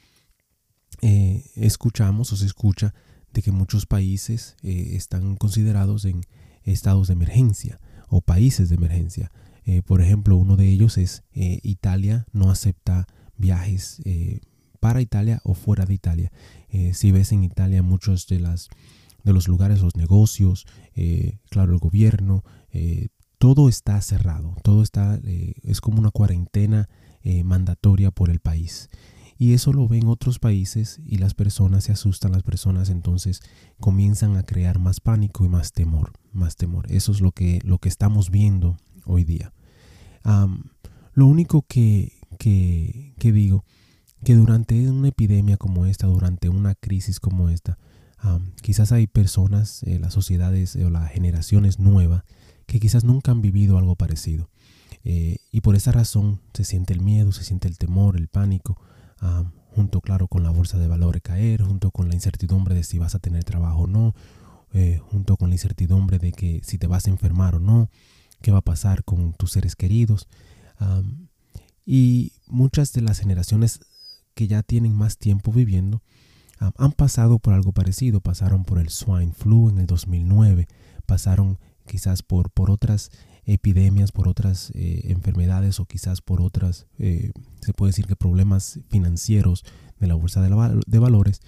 escuchamos 1.56 2.34
o 2.34 2.38
se 2.38 2.46
escucha 2.46 2.94
de 3.32 3.42
que 3.42 3.52
muchos 3.52 3.86
países 3.86 4.56
están 4.64 5.36
considerados 5.36 6.06
en 6.06 6.22
estados 6.64 7.08
de 7.08 7.14
emergencia 7.14 7.80
o 8.10 8.22
países 8.22 8.70
de 8.70 8.76
emergencia. 8.76 9.32
por 9.86 10.02
ejemplo, 10.02 10.36
uno 10.36 10.56
de 10.56 10.68
ellos 10.70 10.98
es 10.98 11.22
Italia 11.34 12.26
no 12.32 12.50
acepta 12.50 13.08
viajes 13.38 14.02
para 14.80 15.02
Italia 15.02 15.42
o 15.44 15.54
fuera 15.54 15.86
de 15.86 15.94
Italia. 15.94 16.32
si 16.94 17.12
ves 17.12 17.34
en 17.34 17.44
Italia 17.44 17.84
muchos 17.84 18.26
de 18.26 18.40
los 18.40 19.48
lugares, 19.48 19.82
los 19.82 19.96
negocios, 19.96 20.66
claro, 21.50 21.74
el 21.74 21.80
gobierno, 21.80 22.44
eh, 22.76 23.08
todo 23.38 23.70
está 23.70 24.02
cerrado, 24.02 24.56
todo 24.62 24.84
está, 24.84 25.18
eh, 25.24 25.54
es 25.64 25.80
como 25.80 26.00
una 26.00 26.12
cuarentena 26.12 26.90
eh, 27.24 27.44
mandatoria 27.46 28.12
por 28.12 28.30
el 28.30 28.40
país. 28.40 28.90
Y 29.38 29.54
eso 29.54 29.72
lo 29.72 29.88
ven 29.88 30.08
otros 30.08 30.40
países 30.40 31.00
y 31.06 31.18
las 31.18 31.34
personas 31.34 31.86
se 31.86 31.94
asustan, 31.94 32.34
las 32.34 32.44
personas 32.44 32.90
entonces 32.90 33.42
comienzan 33.80 34.36
a 34.36 34.44
crear 34.44 34.80
más 34.80 35.00
pánico 35.00 35.46
y 35.46 35.50
más 35.50 35.72
temor, 35.72 36.12
más 36.34 36.58
temor. 36.58 36.92
Eso 36.92 37.14
es 37.14 37.22
lo 37.22 37.32
que, 37.32 37.62
lo 37.64 37.78
que 37.80 37.90
estamos 37.90 38.30
viendo 38.30 38.78
hoy 39.06 39.24
día. 39.24 39.54
lo 41.14 41.28
único 41.28 41.62
que, 41.62 42.14
que, 42.40 43.32
digo, 43.32 43.64
que 44.24 44.36
durante 44.36 44.90
una 44.90 45.10
epidemia 45.10 45.58
como 45.58 45.86
esta, 45.86 46.08
durante 46.08 46.50
una 46.50 46.76
crisis 46.76 47.20
como 47.20 47.50
esta, 47.50 47.78
quizás 48.62 48.92
hay 48.92 49.08
personas, 49.08 49.84
las 49.86 50.14
sociedades 50.14 50.76
o 50.78 50.90
las 50.90 51.12
generaciones 51.12 51.80
nuevas 51.80 52.24
que 52.66 52.80
quizás 52.80 53.04
nunca 53.04 53.32
han 53.32 53.42
vivido 53.42 53.78
algo 53.78 53.96
parecido. 53.96 54.50
Eh, 55.04 55.38
y 55.52 55.62
por 55.62 55.76
esa 55.76 55.92
razón 55.92 56.42
se 56.54 56.64
siente 56.64 56.94
el 56.94 57.02
miedo, 57.02 57.32
se 57.32 57.44
siente 57.44 57.68
el 57.68 57.78
temor, 57.78 58.18
el 58.18 58.28
pánico, 58.28 58.82
ah, 59.20 59.44
junto, 59.68 60.02
claro, 60.02 60.28
con 60.28 60.44
la 60.44 60.50
bolsa 60.50 60.80
de 60.80 60.88
valores 60.88 61.22
caer, 61.22 61.62
junto 61.62 61.92
con 61.92 62.08
la 62.10 62.16
incertidumbre 62.16 62.74
de 62.74 62.84
si 62.84 62.98
vas 62.98 63.14
a 63.14 63.20
tener 63.20 63.44
trabajo 63.44 63.82
o 63.84 63.88
no, 63.88 64.16
eh, 64.74 65.00
junto 65.12 65.38
con 65.38 65.50
la 65.50 65.56
incertidumbre 65.56 66.18
de 66.18 66.32
que 66.32 66.62
si 66.64 66.78
te 66.78 66.88
vas 66.88 67.06
a 67.06 67.12
enfermar 67.12 67.56
o 67.56 67.60
no, 67.60 67.90
qué 68.42 68.52
va 68.52 68.60
a 68.60 68.62
pasar 68.62 69.04
con 69.04 69.34
tus 69.34 69.52
seres 69.52 69.76
queridos. 69.76 70.28
y 71.86 72.34
muchas 72.48 72.92
de 72.94 73.02
las 73.02 73.20
generaciones 73.20 73.80
que 74.34 74.48
ya 74.48 74.64
tienen 74.64 74.96
más 74.96 75.18
tiempo 75.18 75.52
viviendo 75.52 76.02
han 76.60 76.92
pasado 76.94 77.40
por 77.40 77.54
algo 77.54 77.72
parecido. 77.72 78.22
Pasaron 78.22 78.66
por 78.66 78.80
el 78.80 78.90
swine 78.90 79.34
flu 79.34 79.70
en 79.70 79.80
el 79.80 79.86
2009, 79.86 80.68
pasaron 81.06 81.60
quizás 81.86 82.24
por, 82.24 82.52
por 82.52 82.72
otras 82.72 83.12
epidemias, 83.46 84.12
por 84.12 84.28
otras 84.28 84.72
eh, 84.74 85.02
enfermedades 85.06 85.80
o 85.80 85.86
quizás 85.86 86.22
por 86.22 86.42
otras, 86.42 86.88
eh, 86.98 87.32
se 87.62 87.74
puede 87.74 87.90
decir 87.90 88.08
que 88.08 88.16
problemas 88.16 88.80
financieros 88.90 89.64
de 90.00 90.08
la 90.08 90.16
bolsa 90.16 90.42
de, 90.42 91.00
valores 91.00 91.42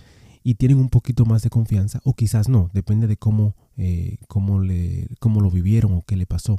y 0.44 0.56
tienen 0.56 0.78
un 0.78 0.90
poquito 0.90 1.26
más 1.26 1.42
de 1.42 1.50
confianza 1.50 2.00
o 2.04 2.14
quizás 2.14 2.50
no, 2.50 2.70
depende 2.74 3.08
de 3.08 3.18
cómo, 3.18 3.56
eh, 3.76 4.18
cómo, 4.28 4.62
le, 4.62 5.10
cómo 5.20 5.42
lo 5.42 5.50
vivieron 5.52 5.94
o 5.94 6.04
qué 6.04 6.16
le 6.16 6.26
pasó. 6.26 6.58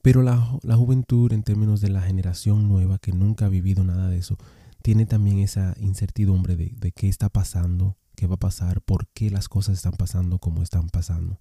Pero 0.00 0.22
la, 0.22 0.58
la, 0.62 0.76
juventud 0.76 1.32
en 1.32 1.44
términos 1.44 1.80
de 1.80 1.90
la 1.90 2.02
generación 2.02 2.68
nueva 2.68 2.98
que 2.98 3.12
nunca 3.12 3.46
ha 3.46 3.48
vivido 3.48 3.84
nada 3.84 4.08
de 4.08 4.18
eso, 4.18 4.36
tiene 4.82 5.06
también 5.06 5.38
esa 5.38 5.74
incertidumbre 5.78 6.56
de, 6.56 6.74
de 6.76 6.90
qué 6.90 7.08
está 7.08 7.28
pasando, 7.28 7.96
qué 8.16 8.26
va 8.26 8.34
a 8.34 8.40
pasar, 8.40 8.80
por 8.80 9.06
qué 9.08 9.30
las 9.30 9.48
cosas 9.48 9.76
están 9.76 9.92
pasando 9.92 10.40
como 10.40 10.62
están 10.62 10.88
pasando. 10.88 11.38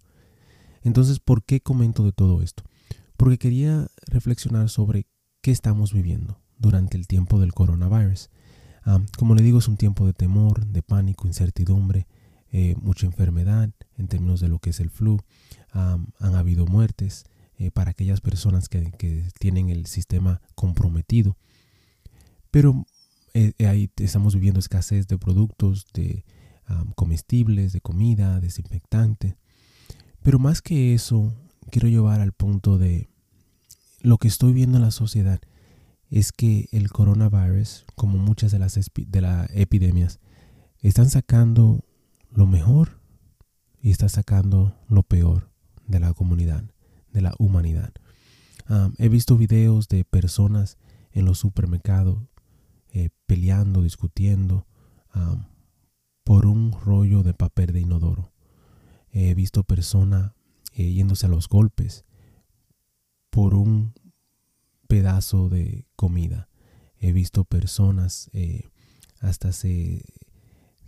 Entonces, 0.83 1.19
¿por 1.19 1.43
qué 1.43 1.61
comento 1.61 2.03
de 2.03 2.11
todo 2.11 2.41
esto? 2.41 2.63
Porque 3.17 3.37
quería 3.37 3.87
reflexionar 4.07 4.69
sobre 4.69 5.07
qué 5.41 5.51
estamos 5.51 5.93
viviendo 5.93 6.39
durante 6.57 6.97
el 6.97 7.07
tiempo 7.07 7.39
del 7.39 7.53
coronavirus. 7.53 8.29
como 9.17 9.35
le 9.35 9.43
digo, 9.43 9.59
es 9.59 9.67
un 9.67 9.77
tiempo 9.77 10.05
de 10.05 10.13
temor, 10.13 10.65
de 10.65 10.81
pánico, 10.81 11.27
incertidumbre, 11.27 12.07
eh, 12.51 12.75
mucha 12.81 13.05
enfermedad 13.05 13.69
en 13.97 14.07
términos 14.07 14.41
de 14.41 14.49
lo 14.49 14.59
que 14.59 14.71
es 14.71 14.79
el 14.79 14.89
flu. 14.89 15.19
han 15.71 16.35
habido 16.35 16.65
muertes 16.65 17.25
eh, 17.57 17.71
para 17.71 17.91
aquellas 17.91 18.21
personas 18.21 18.69
que, 18.69 18.91
tienen 19.39 19.69
el 19.69 19.85
sistema 19.85 20.41
comprometido. 20.55 21.37
Pero 22.49 22.85
eh, 23.33 23.53
ahí 23.65 23.89
estamos 23.97 24.35
viviendo 24.35 24.59
escasez 24.59 25.07
de 25.07 25.17
productos, 25.17 25.85
de 25.93 26.25
comestibles, 26.95 27.73
de 27.73 27.81
comida, 27.81 28.39
desinfectante. 28.39 29.35
Pero 30.23 30.39
más 30.39 30.61
que 30.61 30.93
eso, 30.93 31.33
quiero 31.71 31.87
llevar 31.87 32.21
al 32.21 32.31
punto 32.31 32.77
de 32.77 33.09
lo 34.01 34.17
que 34.17 34.27
estoy 34.27 34.53
viendo 34.53 34.77
en 34.77 34.83
la 34.83 34.91
sociedad 34.91 35.41
es 36.09 36.31
que 36.31 36.67
el 36.71 36.91
coronavirus, 36.91 37.85
como 37.95 38.17
muchas 38.17 38.51
de 38.51 38.59
las, 38.59 38.75
de 38.75 39.47
epidemias, 39.53 40.19
están 40.81 41.09
sacando 41.09 41.85
lo 42.31 42.45
mejor 42.45 42.99
y 43.81 43.91
está 43.91 44.09
sacando 44.09 44.75
lo 44.89 45.03
peor 45.03 45.49
de 45.87 45.99
la 45.99 46.13
comunidad, 46.13 46.63
de 47.11 47.21
la 47.21 47.33
humanidad. 47.39 47.93
he 48.97 49.09
visto 49.09 49.37
videos 49.37 49.87
de 49.87 50.03
personas 50.03 50.77
en 51.11 51.25
los 51.25 51.39
supermercados 51.39 52.19
eh, 52.93 53.09
peleando, 53.25 53.81
discutiendo 53.81 54.67
por 56.23 56.45
un 56.45 56.71
rollo 56.71 57.23
de 57.23 57.33
papel 57.33 57.73
de 57.73 57.81
inodoro. 57.81 58.30
He 59.11 59.33
visto 59.33 59.63
personas 59.63 60.33
eh, 60.73 60.91
yéndose 60.91 61.25
a 61.25 61.29
los 61.29 61.49
golpes 61.49 62.05
por 63.29 63.55
un 63.55 63.93
pedazo 64.87 65.49
de 65.49 65.85
comida. 65.95 66.49
He 66.97 67.11
visto 67.11 67.45
personas 67.45 68.29
eh, 68.33 68.69
hasta 69.19 69.51
se, 69.51 70.03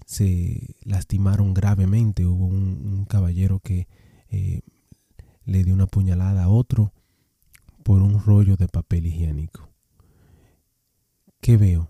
se 0.05 0.75
lastimaron 0.83 1.53
gravemente. 1.53 2.25
Hubo 2.25 2.45
un, 2.45 3.05
caballero 3.05 3.59
que 3.59 3.87
eh, 4.29 4.61
le 5.45 5.63
dio 5.63 5.73
una 5.73 5.87
puñalada 5.87 6.43
a 6.43 6.49
otro 6.49 6.93
por 7.83 8.01
un 8.01 8.23
rollo 8.23 8.55
de 8.55 8.67
papel 8.67 9.05
higiénico. 9.05 9.69
¿Qué 11.41 11.57
veo? 11.57 11.89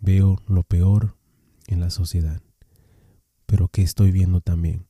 Veo 0.00 0.40
lo 0.46 0.62
peor 0.62 1.16
en 1.66 1.80
la 1.80 1.90
sociedad. 1.90 2.40
Pero 3.46 3.68
¿qué 3.68 3.82
estoy 3.82 4.12
viendo 4.12 4.40
también? 4.40 4.86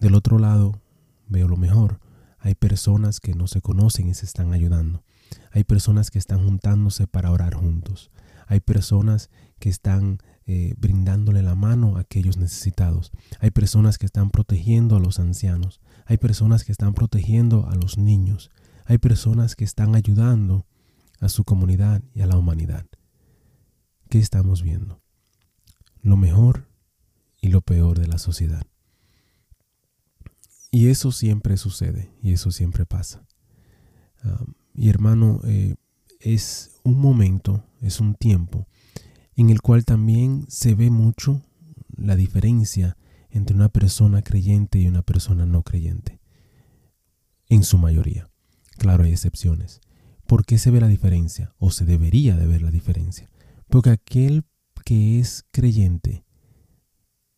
Del 0.00 0.14
otro 0.14 0.38
lado, 0.38 0.80
veo 1.28 1.48
lo 1.48 1.56
mejor. 1.56 2.00
Hay 2.38 2.54
personas 2.54 3.20
que 3.20 3.34
no 3.34 3.46
se 3.46 3.60
conocen 3.60 4.08
y 4.08 4.14
se 4.14 4.26
están 4.26 4.52
ayudando. 4.52 5.02
Hay 5.50 5.64
personas 5.64 6.10
que 6.10 6.18
están 6.18 6.44
juntándose 6.44 7.06
para 7.06 7.30
orar 7.32 7.54
juntos. 7.54 8.10
Hay 8.46 8.60
personas 8.60 9.28
que 9.58 9.68
están 9.68 10.18
eh, 10.46 10.74
brindándole 10.78 11.42
la 11.42 11.54
mano 11.54 11.96
a 11.96 12.00
aquellos 12.00 12.38
necesitados. 12.38 13.10
Hay 13.40 13.50
personas 13.50 13.98
que 13.98 14.06
están 14.06 14.30
protegiendo 14.30 14.96
a 14.96 15.00
los 15.00 15.18
ancianos. 15.18 15.80
Hay 16.06 16.16
personas 16.16 16.64
que 16.64 16.72
están 16.72 16.94
protegiendo 16.94 17.68
a 17.68 17.74
los 17.74 17.98
niños. 17.98 18.50
Hay 18.86 18.98
personas 18.98 19.56
que 19.56 19.64
están 19.64 19.94
ayudando 19.94 20.66
a 21.20 21.28
su 21.28 21.44
comunidad 21.44 22.02
y 22.14 22.22
a 22.22 22.26
la 22.26 22.38
humanidad. 22.38 22.86
¿Qué 24.08 24.18
estamos 24.18 24.62
viendo? 24.62 25.02
Lo 26.00 26.16
mejor 26.16 26.68
y 27.40 27.48
lo 27.48 27.60
peor 27.60 27.98
de 27.98 28.06
la 28.06 28.18
sociedad. 28.18 28.62
Y 30.70 30.88
eso 30.88 31.12
siempre 31.12 31.56
sucede 31.56 32.12
y 32.22 32.32
eso 32.32 32.50
siempre 32.50 32.86
pasa. 32.86 33.24
y 34.74 34.88
hermano, 34.88 35.40
eh, 35.44 35.74
es 36.20 36.80
un 36.84 37.00
momento, 37.00 37.64
es 37.80 38.00
un 38.00 38.14
tiempo 38.14 38.66
en 39.38 39.50
el 39.50 39.62
cual 39.62 39.84
también 39.84 40.46
se 40.48 40.74
ve 40.74 40.90
mucho 40.90 41.42
la 41.96 42.16
diferencia 42.16 42.96
entre 43.30 43.54
una 43.54 43.68
persona 43.68 44.22
creyente 44.22 44.80
y 44.80 44.88
una 44.88 45.02
persona 45.02 45.46
no 45.46 45.62
creyente. 45.62 46.20
En 47.48 47.62
su 47.62 47.78
mayoría. 47.78 48.28
Claro, 48.78 49.04
hay 49.04 49.12
excepciones. 49.12 49.80
¿Por 50.26 50.44
qué 50.44 50.58
se 50.58 50.72
ve 50.72 50.80
la 50.80 50.88
diferencia? 50.88 51.54
O 51.58 51.70
se 51.70 51.84
debería 51.84 52.36
de 52.36 52.48
ver 52.48 52.62
la 52.62 52.72
diferencia. 52.72 53.30
Porque 53.68 53.90
aquel 53.90 54.44
que 54.84 55.20
es 55.20 55.44
creyente 55.52 56.24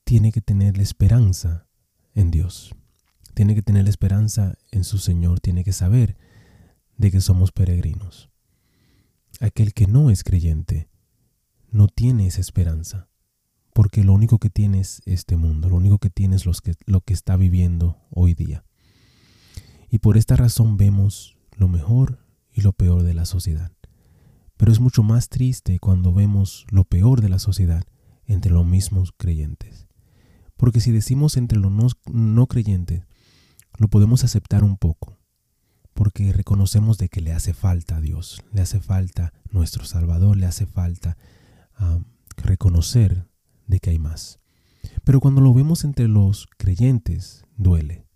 tiene 0.04 0.32
que 0.32 0.40
tener 0.40 0.78
la 0.78 0.82
esperanza 0.82 1.68
en 2.14 2.30
Dios. 2.30 2.74
Tiene 3.34 3.54
que 3.54 3.62
tener 3.62 3.88
esperanza 3.88 4.56
en 4.70 4.84
su 4.84 4.98
Señor. 4.98 5.40
Tiene 5.40 5.64
que 5.64 5.72
saber 5.72 6.16
de 6.96 7.10
que 7.10 7.20
somos 7.20 7.52
peregrinos. 7.52 8.30
Aquel 9.40 9.72
que 9.72 9.86
no 9.86 10.10
es 10.10 10.22
creyente 10.22 10.90
no 11.70 11.88
tiene 11.88 12.26
esa 12.26 12.40
esperanza, 12.40 13.08
porque 13.72 14.04
lo 14.04 14.12
único 14.12 14.38
que 14.38 14.50
tiene 14.50 14.80
es 14.80 15.00
este 15.06 15.36
mundo, 15.36 15.68
lo 15.70 15.76
único 15.76 15.98
que 15.98 16.10
tiene 16.10 16.36
es 16.36 16.44
lo 16.44 17.00
que 17.00 17.12
está 17.14 17.36
viviendo 17.36 17.96
hoy 18.10 18.34
día. 18.34 18.64
Y 19.88 19.98
por 19.98 20.16
esta 20.16 20.36
razón 20.36 20.76
vemos 20.76 21.36
lo 21.56 21.68
mejor 21.68 22.18
y 22.52 22.60
lo 22.60 22.72
peor 22.72 23.02
de 23.02 23.14
la 23.14 23.24
sociedad. 23.24 23.72
Pero 24.56 24.72
es 24.72 24.80
mucho 24.80 25.02
más 25.02 25.28
triste 25.28 25.78
cuando 25.78 26.12
vemos 26.12 26.66
lo 26.70 26.84
peor 26.84 27.22
de 27.22 27.30
la 27.30 27.38
sociedad 27.38 27.84
entre 28.26 28.52
los 28.52 28.66
mismos 28.66 29.12
creyentes. 29.16 29.88
Porque 30.56 30.80
si 30.80 30.92
decimos 30.92 31.38
entre 31.38 31.58
los 31.58 31.72
no 32.12 32.46
creyentes, 32.46 33.04
lo 33.78 33.88
podemos 33.88 34.24
aceptar 34.24 34.64
un 34.64 34.76
poco, 34.76 35.18
porque 35.94 36.32
reconocemos 36.32 36.98
de 36.98 37.08
que 37.08 37.20
le 37.20 37.32
hace 37.32 37.54
falta 37.54 37.96
a 37.96 38.00
Dios, 38.00 38.42
le 38.52 38.62
hace 38.62 38.80
falta 38.80 39.32
nuestro 39.50 39.84
Salvador, 39.84 40.36
le 40.36 40.46
hace 40.46 40.66
falta 40.66 41.16
reconocer 42.36 43.26
de 43.66 43.80
que 43.80 43.90
hay 43.90 43.98
más. 43.98 44.40
Pero 45.04 45.20
cuando 45.20 45.40
lo 45.40 45.54
vemos 45.54 45.84
entre 45.84 46.08
los 46.08 46.48
creyentes, 46.58 47.44
duele, 47.56 48.06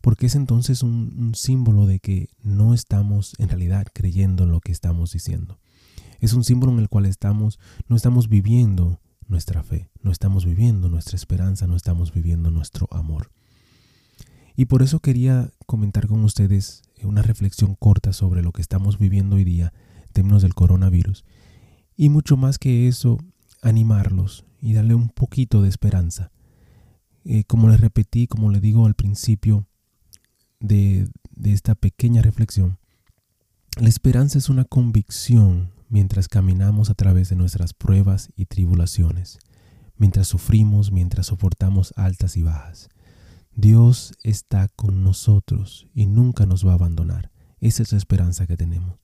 porque 0.00 0.26
es 0.26 0.34
entonces 0.34 0.82
un, 0.82 1.32
símbolo 1.34 1.86
de 1.86 1.98
que 1.98 2.28
no 2.42 2.74
estamos 2.74 3.34
en 3.38 3.48
realidad 3.48 3.86
creyendo 3.92 4.44
en 4.44 4.50
lo 4.50 4.60
que 4.60 4.70
estamos 4.70 5.12
diciendo. 5.12 5.60
Es 6.20 6.34
un 6.34 6.44
símbolo 6.44 6.72
en 6.72 6.78
el 6.78 6.88
cual 6.88 7.06
estamos, 7.06 7.58
no 7.88 7.96
estamos 7.96 8.28
viviendo 8.28 9.00
nuestra 9.26 9.62
fe, 9.62 9.90
no 10.02 10.10
estamos 10.10 10.44
viviendo 10.44 10.88
nuestra 10.90 11.16
esperanza, 11.16 11.66
no 11.66 11.74
estamos 11.74 12.12
viviendo 12.12 12.50
nuestro 12.50 12.86
amor. 12.90 13.30
Y 14.56 14.66
por 14.66 14.82
eso 14.82 15.00
quería 15.00 15.50
comentar 15.66 16.06
con 16.06 16.22
ustedes 16.24 16.82
una 17.02 17.22
reflexión 17.22 17.74
corta 17.74 18.12
sobre 18.12 18.42
lo 18.42 18.52
que 18.52 18.62
estamos 18.62 18.98
viviendo 18.98 19.36
hoy 19.36 19.44
día 19.44 19.72
en 20.06 20.12
términos 20.12 20.42
del 20.42 20.54
coronavirus 20.54 21.24
y 21.96 22.08
mucho 22.08 22.36
más 22.36 22.58
que 22.58 22.88
eso, 22.88 23.18
animarlos 23.62 24.44
y 24.60 24.72
darle 24.72 24.94
un 24.94 25.08
poquito 25.08 25.62
de 25.62 25.68
esperanza. 25.68 26.32
Eh, 27.24 27.44
como 27.44 27.68
les 27.68 27.80
repetí, 27.80 28.26
como 28.26 28.50
le 28.50 28.60
digo 28.60 28.86
al 28.86 28.94
principio 28.94 29.66
de, 30.60 31.08
de 31.30 31.52
esta 31.52 31.74
pequeña 31.74 32.22
reflexión, 32.22 32.78
la 33.76 33.88
esperanza 33.88 34.38
es 34.38 34.48
una 34.48 34.64
convicción 34.64 35.72
mientras 35.88 36.28
caminamos 36.28 36.90
a 36.90 36.94
través 36.94 37.28
de 37.28 37.36
nuestras 37.36 37.74
pruebas 37.74 38.30
y 38.36 38.46
tribulaciones, 38.46 39.38
mientras 39.96 40.28
sufrimos, 40.28 40.92
mientras 40.92 41.26
soportamos 41.26 41.92
altas 41.96 42.36
y 42.36 42.42
bajas. 42.42 42.88
Dios 43.56 44.14
está 44.22 44.68
con 44.68 45.04
nosotros 45.04 45.86
y 45.94 46.06
nunca 46.06 46.46
nos 46.46 46.66
va 46.66 46.72
a 46.72 46.74
abandonar. 46.74 47.30
Esa 47.60 47.82
es 47.82 47.92
la 47.92 47.98
esperanza 47.98 48.46
que 48.46 48.56
tenemos. 48.56 48.98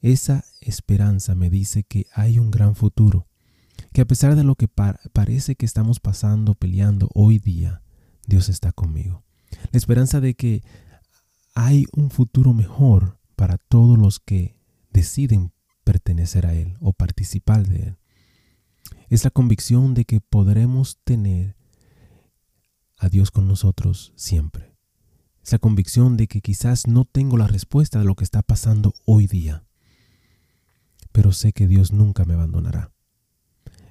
Esa 0.00 0.44
esperanza 0.60 1.34
me 1.34 1.48
dice 1.48 1.84
que 1.84 2.06
hay 2.12 2.38
un 2.38 2.50
gran 2.50 2.74
futuro, 2.74 3.28
que 3.92 4.00
a 4.00 4.06
pesar 4.06 4.34
de 4.34 4.42
lo 4.42 4.56
que 4.56 4.68
parece 4.68 5.54
que 5.54 5.64
estamos 5.64 6.00
pasando, 6.00 6.54
peleando 6.54 7.08
hoy 7.14 7.38
día, 7.38 7.82
Dios 8.26 8.48
está 8.48 8.72
conmigo. 8.72 9.24
La 9.70 9.78
esperanza 9.78 10.20
de 10.20 10.34
que 10.34 10.64
hay 11.54 11.86
un 11.92 12.10
futuro 12.10 12.52
mejor 12.52 13.18
para 13.36 13.58
todos 13.58 13.98
los 13.98 14.18
que 14.18 14.56
deciden 14.90 15.52
pertenecer 15.84 16.46
a 16.46 16.54
Él 16.54 16.76
o 16.80 16.92
participar 16.92 17.66
de 17.68 17.76
Él. 17.76 17.98
Es 19.08 19.24
la 19.24 19.30
convicción 19.30 19.94
de 19.94 20.04
que 20.04 20.20
podremos 20.20 20.98
tener 21.04 21.56
a 23.02 23.08
Dios 23.08 23.32
con 23.32 23.48
nosotros 23.48 24.12
siempre. 24.14 24.76
Es 25.42 25.50
la 25.50 25.58
convicción 25.58 26.16
de 26.16 26.28
que 26.28 26.40
quizás 26.40 26.86
no 26.86 27.04
tengo 27.04 27.36
la 27.36 27.48
respuesta 27.48 27.98
de 27.98 28.04
lo 28.04 28.14
que 28.14 28.22
está 28.22 28.42
pasando 28.42 28.94
hoy 29.04 29.26
día, 29.26 29.64
pero 31.10 31.32
sé 31.32 31.52
que 31.52 31.66
Dios 31.66 31.92
nunca 31.92 32.24
me 32.24 32.34
abandonará. 32.34 32.92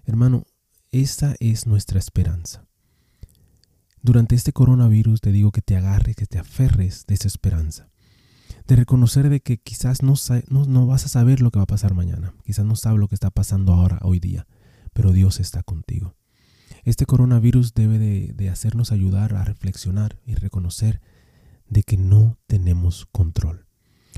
Hermano, 0.06 0.46
esa 0.92 1.36
es 1.40 1.68
nuestra 1.68 2.00
esperanza. 2.00 2.66
Durante 4.02 4.34
este 4.34 4.54
coronavirus 4.54 5.20
te 5.20 5.34
digo 5.34 5.52
que 5.52 5.62
te 5.62 5.76
agarres, 5.76 6.16
que 6.16 6.26
te 6.26 6.40
aferres 6.40 7.06
de 7.06 7.16
esa 7.16 7.28
esperanza. 7.28 7.90
De 8.66 8.78
reconocer 8.78 9.30
de 9.30 9.42
que 9.42 9.58
quizás 9.58 10.04
no, 10.04 10.16
no, 10.50 10.88
vas 10.88 11.06
a 11.06 11.10
saber 11.10 11.42
lo 11.42 11.52
que 11.52 11.60
va 11.60 11.64
a 11.64 11.68
pasar 11.68 11.94
mañana. 11.94 12.34
Quizás 12.46 12.66
no 12.66 12.78
sabes 12.78 13.00
lo 13.00 13.10
que 13.10 13.16
está 13.16 13.30
pasando 13.30 13.74
ahora, 13.74 14.00
hoy 14.04 14.20
día. 14.20 14.48
Pero 14.94 15.12
Dios 15.12 15.40
está 15.42 15.64
contigo. 15.64 16.16
Este 16.84 17.06
coronavirus 17.06 17.74
debe 17.74 18.00
de, 18.00 18.50
hacernos 18.50 18.92
ayudar 18.92 19.36
a 19.36 19.44
reflexionar 19.44 20.18
y 20.26 20.36
reconocer 20.36 21.02
de 21.70 21.84
que 21.84 21.98
no 21.98 22.38
tenemos 22.48 23.08
control. 23.12 23.68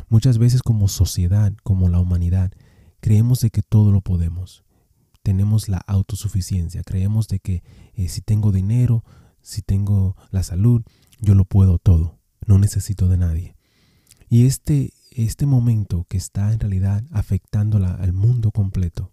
Muchas 0.10 0.38
veces 0.38 0.64
como 0.64 0.88
sociedad, 0.88 1.54
como 1.64 1.90
la 1.90 2.00
humanidad, 2.00 2.52
creemos 3.00 3.42
de 3.42 3.50
que 3.50 3.62
todo 3.62 3.92
lo 3.92 4.02
podemos. 4.02 4.64
Tenemos 5.24 5.70
la 5.70 5.78
autosuficiencia, 5.78 6.84
creemos 6.84 7.28
de 7.28 7.40
que 7.40 7.64
eh, 7.94 8.08
si 8.10 8.22
tengo 8.22 8.52
dinero, 8.52 9.04
si 9.42 9.62
tengo 9.62 10.16
la 10.32 10.44
salud, 10.44 10.84
yo 11.20 11.36
lo 11.36 11.46
puedo 11.46 11.80
todo, 11.80 12.18
no 12.46 12.58
necesito 12.60 13.08
de 13.08 13.18
nadie. 13.18 13.56
Y 14.30 14.46
este, 14.46 14.94
este 15.12 15.46
momento 15.46 16.06
que 16.10 16.18
está 16.18 16.54
en 16.54 16.60
realidad 16.60 17.04
afectando 17.12 17.78
al 17.78 18.14
mundo 18.14 18.52
completo, 18.52 19.13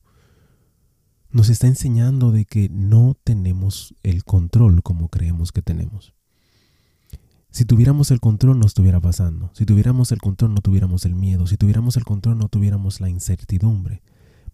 nos 1.32 1.48
está 1.48 1.66
enseñando 1.66 2.32
de 2.32 2.44
que 2.44 2.68
no 2.68 3.16
tenemos 3.22 3.94
el 4.02 4.24
control 4.24 4.82
como 4.82 5.08
creemos 5.08 5.52
que 5.52 5.62
tenemos. 5.62 6.14
Si 7.50 7.64
tuviéramos 7.64 8.10
el 8.10 8.20
control 8.20 8.58
no 8.58 8.66
estuviera 8.66 9.00
pasando. 9.00 9.50
Si 9.54 9.64
tuviéramos 9.64 10.12
el 10.12 10.20
control 10.20 10.54
no 10.54 10.60
tuviéramos 10.60 11.04
el 11.04 11.14
miedo. 11.14 11.46
Si 11.46 11.56
tuviéramos 11.56 11.96
el 11.96 12.04
control 12.04 12.38
no 12.38 12.48
tuviéramos 12.48 13.00
la 13.00 13.08
incertidumbre. 13.08 14.02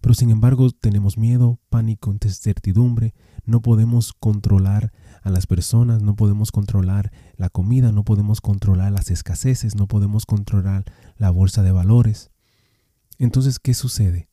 Pero 0.01 0.13
sin 0.13 0.29
embargo 0.29 0.69
tenemos 0.71 1.17
miedo, 1.17 1.59
pánico, 1.69 2.11
incertidumbre. 2.11 3.13
No 3.45 3.61
podemos 3.61 4.13
controlar 4.13 4.91
a 5.23 5.29
las 5.29 5.47
personas, 5.47 6.01
no 6.01 6.15
podemos 6.15 6.51
controlar 6.51 7.11
la 7.35 7.49
comida, 7.49 7.91
no 7.91 8.03
podemos 8.03 8.41
controlar 8.41 8.91
las 8.91 9.09
escaseces, 9.11 9.75
no 9.75 9.87
podemos 9.87 10.25
controlar 10.25 10.85
la 11.17 11.29
bolsa 11.31 11.63
de 11.63 11.71
valores. 11.71 12.31
Entonces, 13.19 13.59
¿qué 13.59 13.73
sucede? 13.73 14.26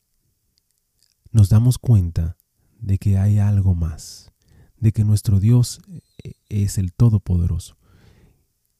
Nos 1.35 1.49
damos 1.49 1.77
cuenta 1.77 2.37
de 2.79 2.97
que 2.97 3.17
hay 3.17 3.39
algo 3.39 3.75
más, 3.75 4.31
de 4.77 4.93
que 4.93 5.03
nuestro 5.03 5.41
Dios 5.41 5.81
eh, 6.23 6.35
es 6.47 6.77
el 6.77 6.93
Todopoderoso 6.93 7.75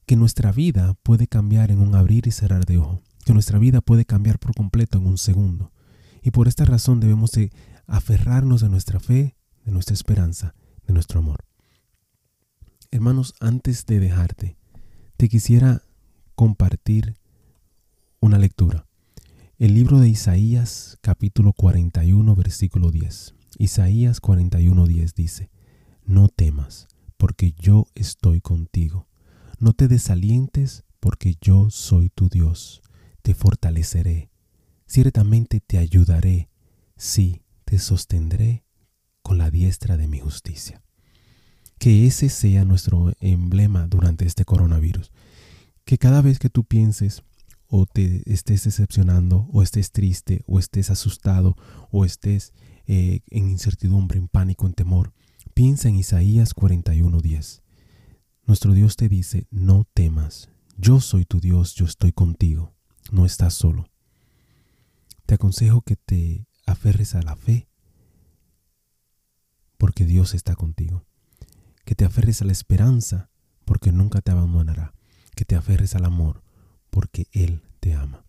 que 0.06 0.16
nuestra 0.16 0.54
vida 0.54 0.94
puede 1.04 1.28
cambiar 1.28 1.70
en 1.70 1.82
un 1.82 1.96
abrir 1.96 2.28
y 2.28 2.32
cerrar 2.32 2.66
de 2.66 2.78
ojo, 2.78 3.02
que 3.26 3.34
nuestra 3.34 3.60
vida 3.60 3.82
puede 3.82 4.06
cambiar 4.06 4.40
por 4.40 4.56
completo 4.56 5.00
en 5.00 5.06
un 5.06 5.18
segundo. 5.18 5.74
Y 6.22 6.32
por 6.32 6.48
esta 6.48 6.64
razón 6.64 7.02
debemos 7.02 7.32
de 7.32 7.52
aferrarnos 7.88 8.64
a 8.64 8.70
nuestra 8.70 9.02
fe, 9.02 9.36
de 9.66 9.74
nuestra 9.74 9.94
esperanza, 9.94 10.56
de 10.88 10.94
nuestro 10.94 11.20
amor. 11.20 11.44
Hermanos, 12.90 13.34
antes 13.42 13.86
de 13.86 14.00
dejarte, 14.00 14.58
te 15.18 15.28
quisiera 15.28 15.82
compartir 16.36 17.18
una 18.22 18.38
lectura. 18.38 18.88
El 19.58 19.74
libro 19.74 20.00
de 20.00 20.10
Isaías 20.10 20.98
capítulo 21.02 21.54
41 21.54 22.36
versículo 22.36 22.92
10. 22.92 23.36
Isaías 23.58 24.20
41 24.20 24.86
10 24.86 25.16
dice, 25.16 25.50
No 26.04 26.30
temas, 26.30 26.88
porque 27.18 27.54
yo 27.58 27.88
estoy 27.96 28.42
contigo 28.42 29.08
no 29.60 29.74
te 29.74 29.88
desalientes, 29.88 30.84
porque 31.00 31.38
yo 31.42 31.70
soy 31.70 32.10
tu 32.10 32.30
Dios. 32.30 32.82
Te 33.22 33.34
fortaleceré. 33.34 34.30
Ciertamente 34.86 35.60
te 35.60 35.78
ayudaré. 35.78 36.50
Sí, 36.98 37.42
te 37.64 37.80
sostendré 37.80 38.64
con 39.22 39.38
la 39.38 39.50
diestra 39.50 39.98
de 39.98 40.08
mi 40.08 40.20
justicia. 40.20 40.84
Que 41.80 42.06
ese 42.06 42.30
sea 42.30 42.66
nuestro 42.66 43.14
emblema 43.20 43.88
durante 43.88 44.26
este 44.26 44.46
coronavirus. 44.46 45.12
Que 45.84 45.98
cada 45.98 46.22
vez 46.22 46.40
que 46.40 46.50
tú 46.50 46.64
pienses 46.64 47.24
o 47.68 47.86
te 47.86 48.22
estés 48.32 48.64
decepcionando 48.64 49.48
o 49.52 49.62
estés 49.62 49.92
triste 49.92 50.44
o 50.48 50.60
estés 50.60 50.90
asustado 50.90 51.56
o 51.92 52.06
estés 52.06 52.54
eh, 52.88 53.22
en 53.30 53.50
incertidumbre, 53.50 54.20
en 54.20 54.28
pánico, 54.28 54.68
en 54.68 54.74
temor, 54.74 55.14
piensa 55.54 55.90
en 55.90 55.96
Isaías 55.96 56.56
41:10 56.56 57.62
Nuestro 58.48 58.74
Dios 58.74 58.96
te 58.96 59.10
dice, 59.10 59.48
no 59.50 59.88
temas, 59.96 60.50
yo 60.78 61.00
soy 61.00 61.26
tu 61.26 61.40
Dios, 61.40 61.74
yo 61.74 61.86
estoy 61.86 62.12
contigo, 62.12 62.76
no 63.12 63.26
estás 63.26 63.56
solo. 63.56 63.90
Te 65.26 65.34
aconsejo 65.34 65.82
que 65.82 65.96
te 65.96 66.46
aferres 66.68 67.16
a 67.16 67.24
la 67.24 67.36
fe, 67.36 67.68
porque 69.80 70.06
Dios 70.06 70.36
está 70.36 70.56
contigo. 70.56 71.06
Que 71.86 71.96
te 71.96 72.06
aferres 72.06 72.44
a 72.44 72.46
la 72.46 72.52
esperanza, 72.52 73.32
porque 73.66 73.92
nunca 73.92 74.22
te 74.22 74.32
abandonará. 74.32 74.94
Que 75.36 75.44
te 75.44 75.56
aferres 75.56 75.96
al 75.96 76.06
amor, 76.06 76.44
porque 76.96 77.28
Él 77.34 77.62
te 77.82 77.94
ama. 77.94 78.26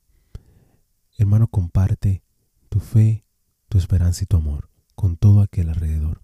Hermano, 1.17 1.47
comparte 1.47 2.25
tu 2.69 2.81
fe, 2.81 3.25
tu 3.69 3.79
esperanza 3.79 4.25
y 4.25 4.27
tu 4.27 4.39
amor 4.39 4.71
con 4.97 5.17
todo 5.17 5.41
aquel 5.41 5.69
alrededor. 5.69 6.21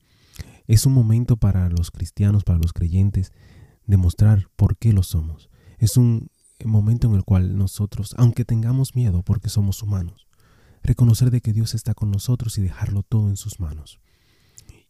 Es 0.66 0.84
un 0.84 0.92
momento 0.92 1.36
para 1.36 1.68
los 1.68 1.92
cristianos, 1.92 2.42
para 2.42 2.58
los 2.58 2.72
creyentes, 2.72 3.32
demostrar 3.86 4.48
por 4.56 4.76
qué 4.76 4.92
lo 4.92 5.04
somos. 5.04 5.50
Es 5.78 5.96
un 5.96 6.30
momento 6.64 7.06
en 7.06 7.14
el 7.14 7.22
cual 7.22 7.56
nosotros, 7.56 8.12
aunque 8.18 8.44
tengamos 8.44 8.96
miedo 8.96 9.22
porque 9.22 9.48
somos 9.48 9.80
humanos, 9.80 10.26
reconocer 10.82 11.30
de 11.30 11.42
que 11.42 11.52
Dios 11.52 11.76
está 11.76 11.94
con 11.94 12.10
nosotros 12.10 12.58
y 12.58 12.62
dejarlo 12.62 13.04
todo 13.04 13.28
en 13.28 13.36
sus 13.36 13.60
manos. 13.60 14.00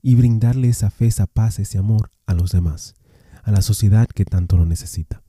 Y 0.01 0.15
brindarle 0.15 0.71
esa 0.71 0.89
fe, 0.89 1.05
esa 1.05 1.27
paz, 1.27 1.59
ese 1.59 1.77
amor 1.77 2.13
a 2.25 2.33
los 2.33 2.51
demás, 2.51 2.95
a 3.43 3.51
la 3.51 3.61
sociedad 3.61 4.09
que 4.09 4.25
tanto 4.25 4.57
lo 4.57 4.65
necesita. 4.65 5.23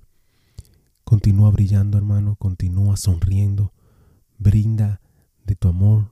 Continúa 1.03 1.51
brillando, 1.51 1.97
hermano, 1.97 2.35
continúa 2.35 2.97
sonriendo, 2.97 3.73
brinda 4.37 5.01
de 5.45 5.55
tu 5.55 5.67
amor, 5.67 6.11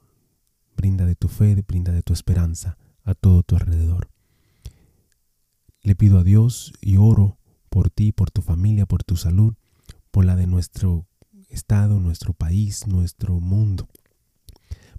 brinda 0.76 1.06
de 1.06 1.16
tu 1.16 1.28
fe, 1.28 1.56
brinda 1.68 1.92
de 1.92 2.02
tu 2.02 2.14
esperanza 2.14 2.78
a 3.04 3.14
todo 3.14 3.44
tu 3.44 3.56
alrededor. 3.56 4.10
Le 5.82 5.96
pido 5.96 6.20
a 6.20 6.24
Dios 6.24 6.74
y 6.82 6.98
oro 6.98 7.38
por 7.70 7.90
ti, 7.90 8.12
por 8.12 8.30
tu 8.32 8.42
familia, 8.42 8.86
por 8.86 9.04
tu 9.04 9.16
salud, 9.16 9.56
por 10.12 10.26
la 10.26 10.36
de 10.36 10.46
nuestro 10.46 11.08
estado, 11.50 12.00
nuestro 12.00 12.34
país, 12.34 12.88
nuestro 12.88 13.40
mundo, 13.40 13.90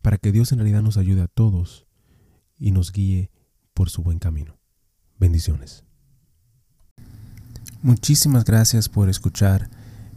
para 0.00 0.18
que 0.18 0.32
Dios 0.32 0.52
en 0.52 0.58
realidad 0.58 0.82
nos 0.82 0.96
ayude 0.96 1.22
a 1.22 1.28
todos 1.28 1.86
y 2.58 2.72
nos 2.72 2.92
guíe 2.92 3.30
por 3.74 3.90
su 3.90 4.02
buen 4.02 4.18
camino. 4.18 4.58
Bendiciones. 5.18 5.84
Muchísimas 7.82 8.44
gracias 8.44 8.88
por 8.88 9.08
escuchar 9.08 9.68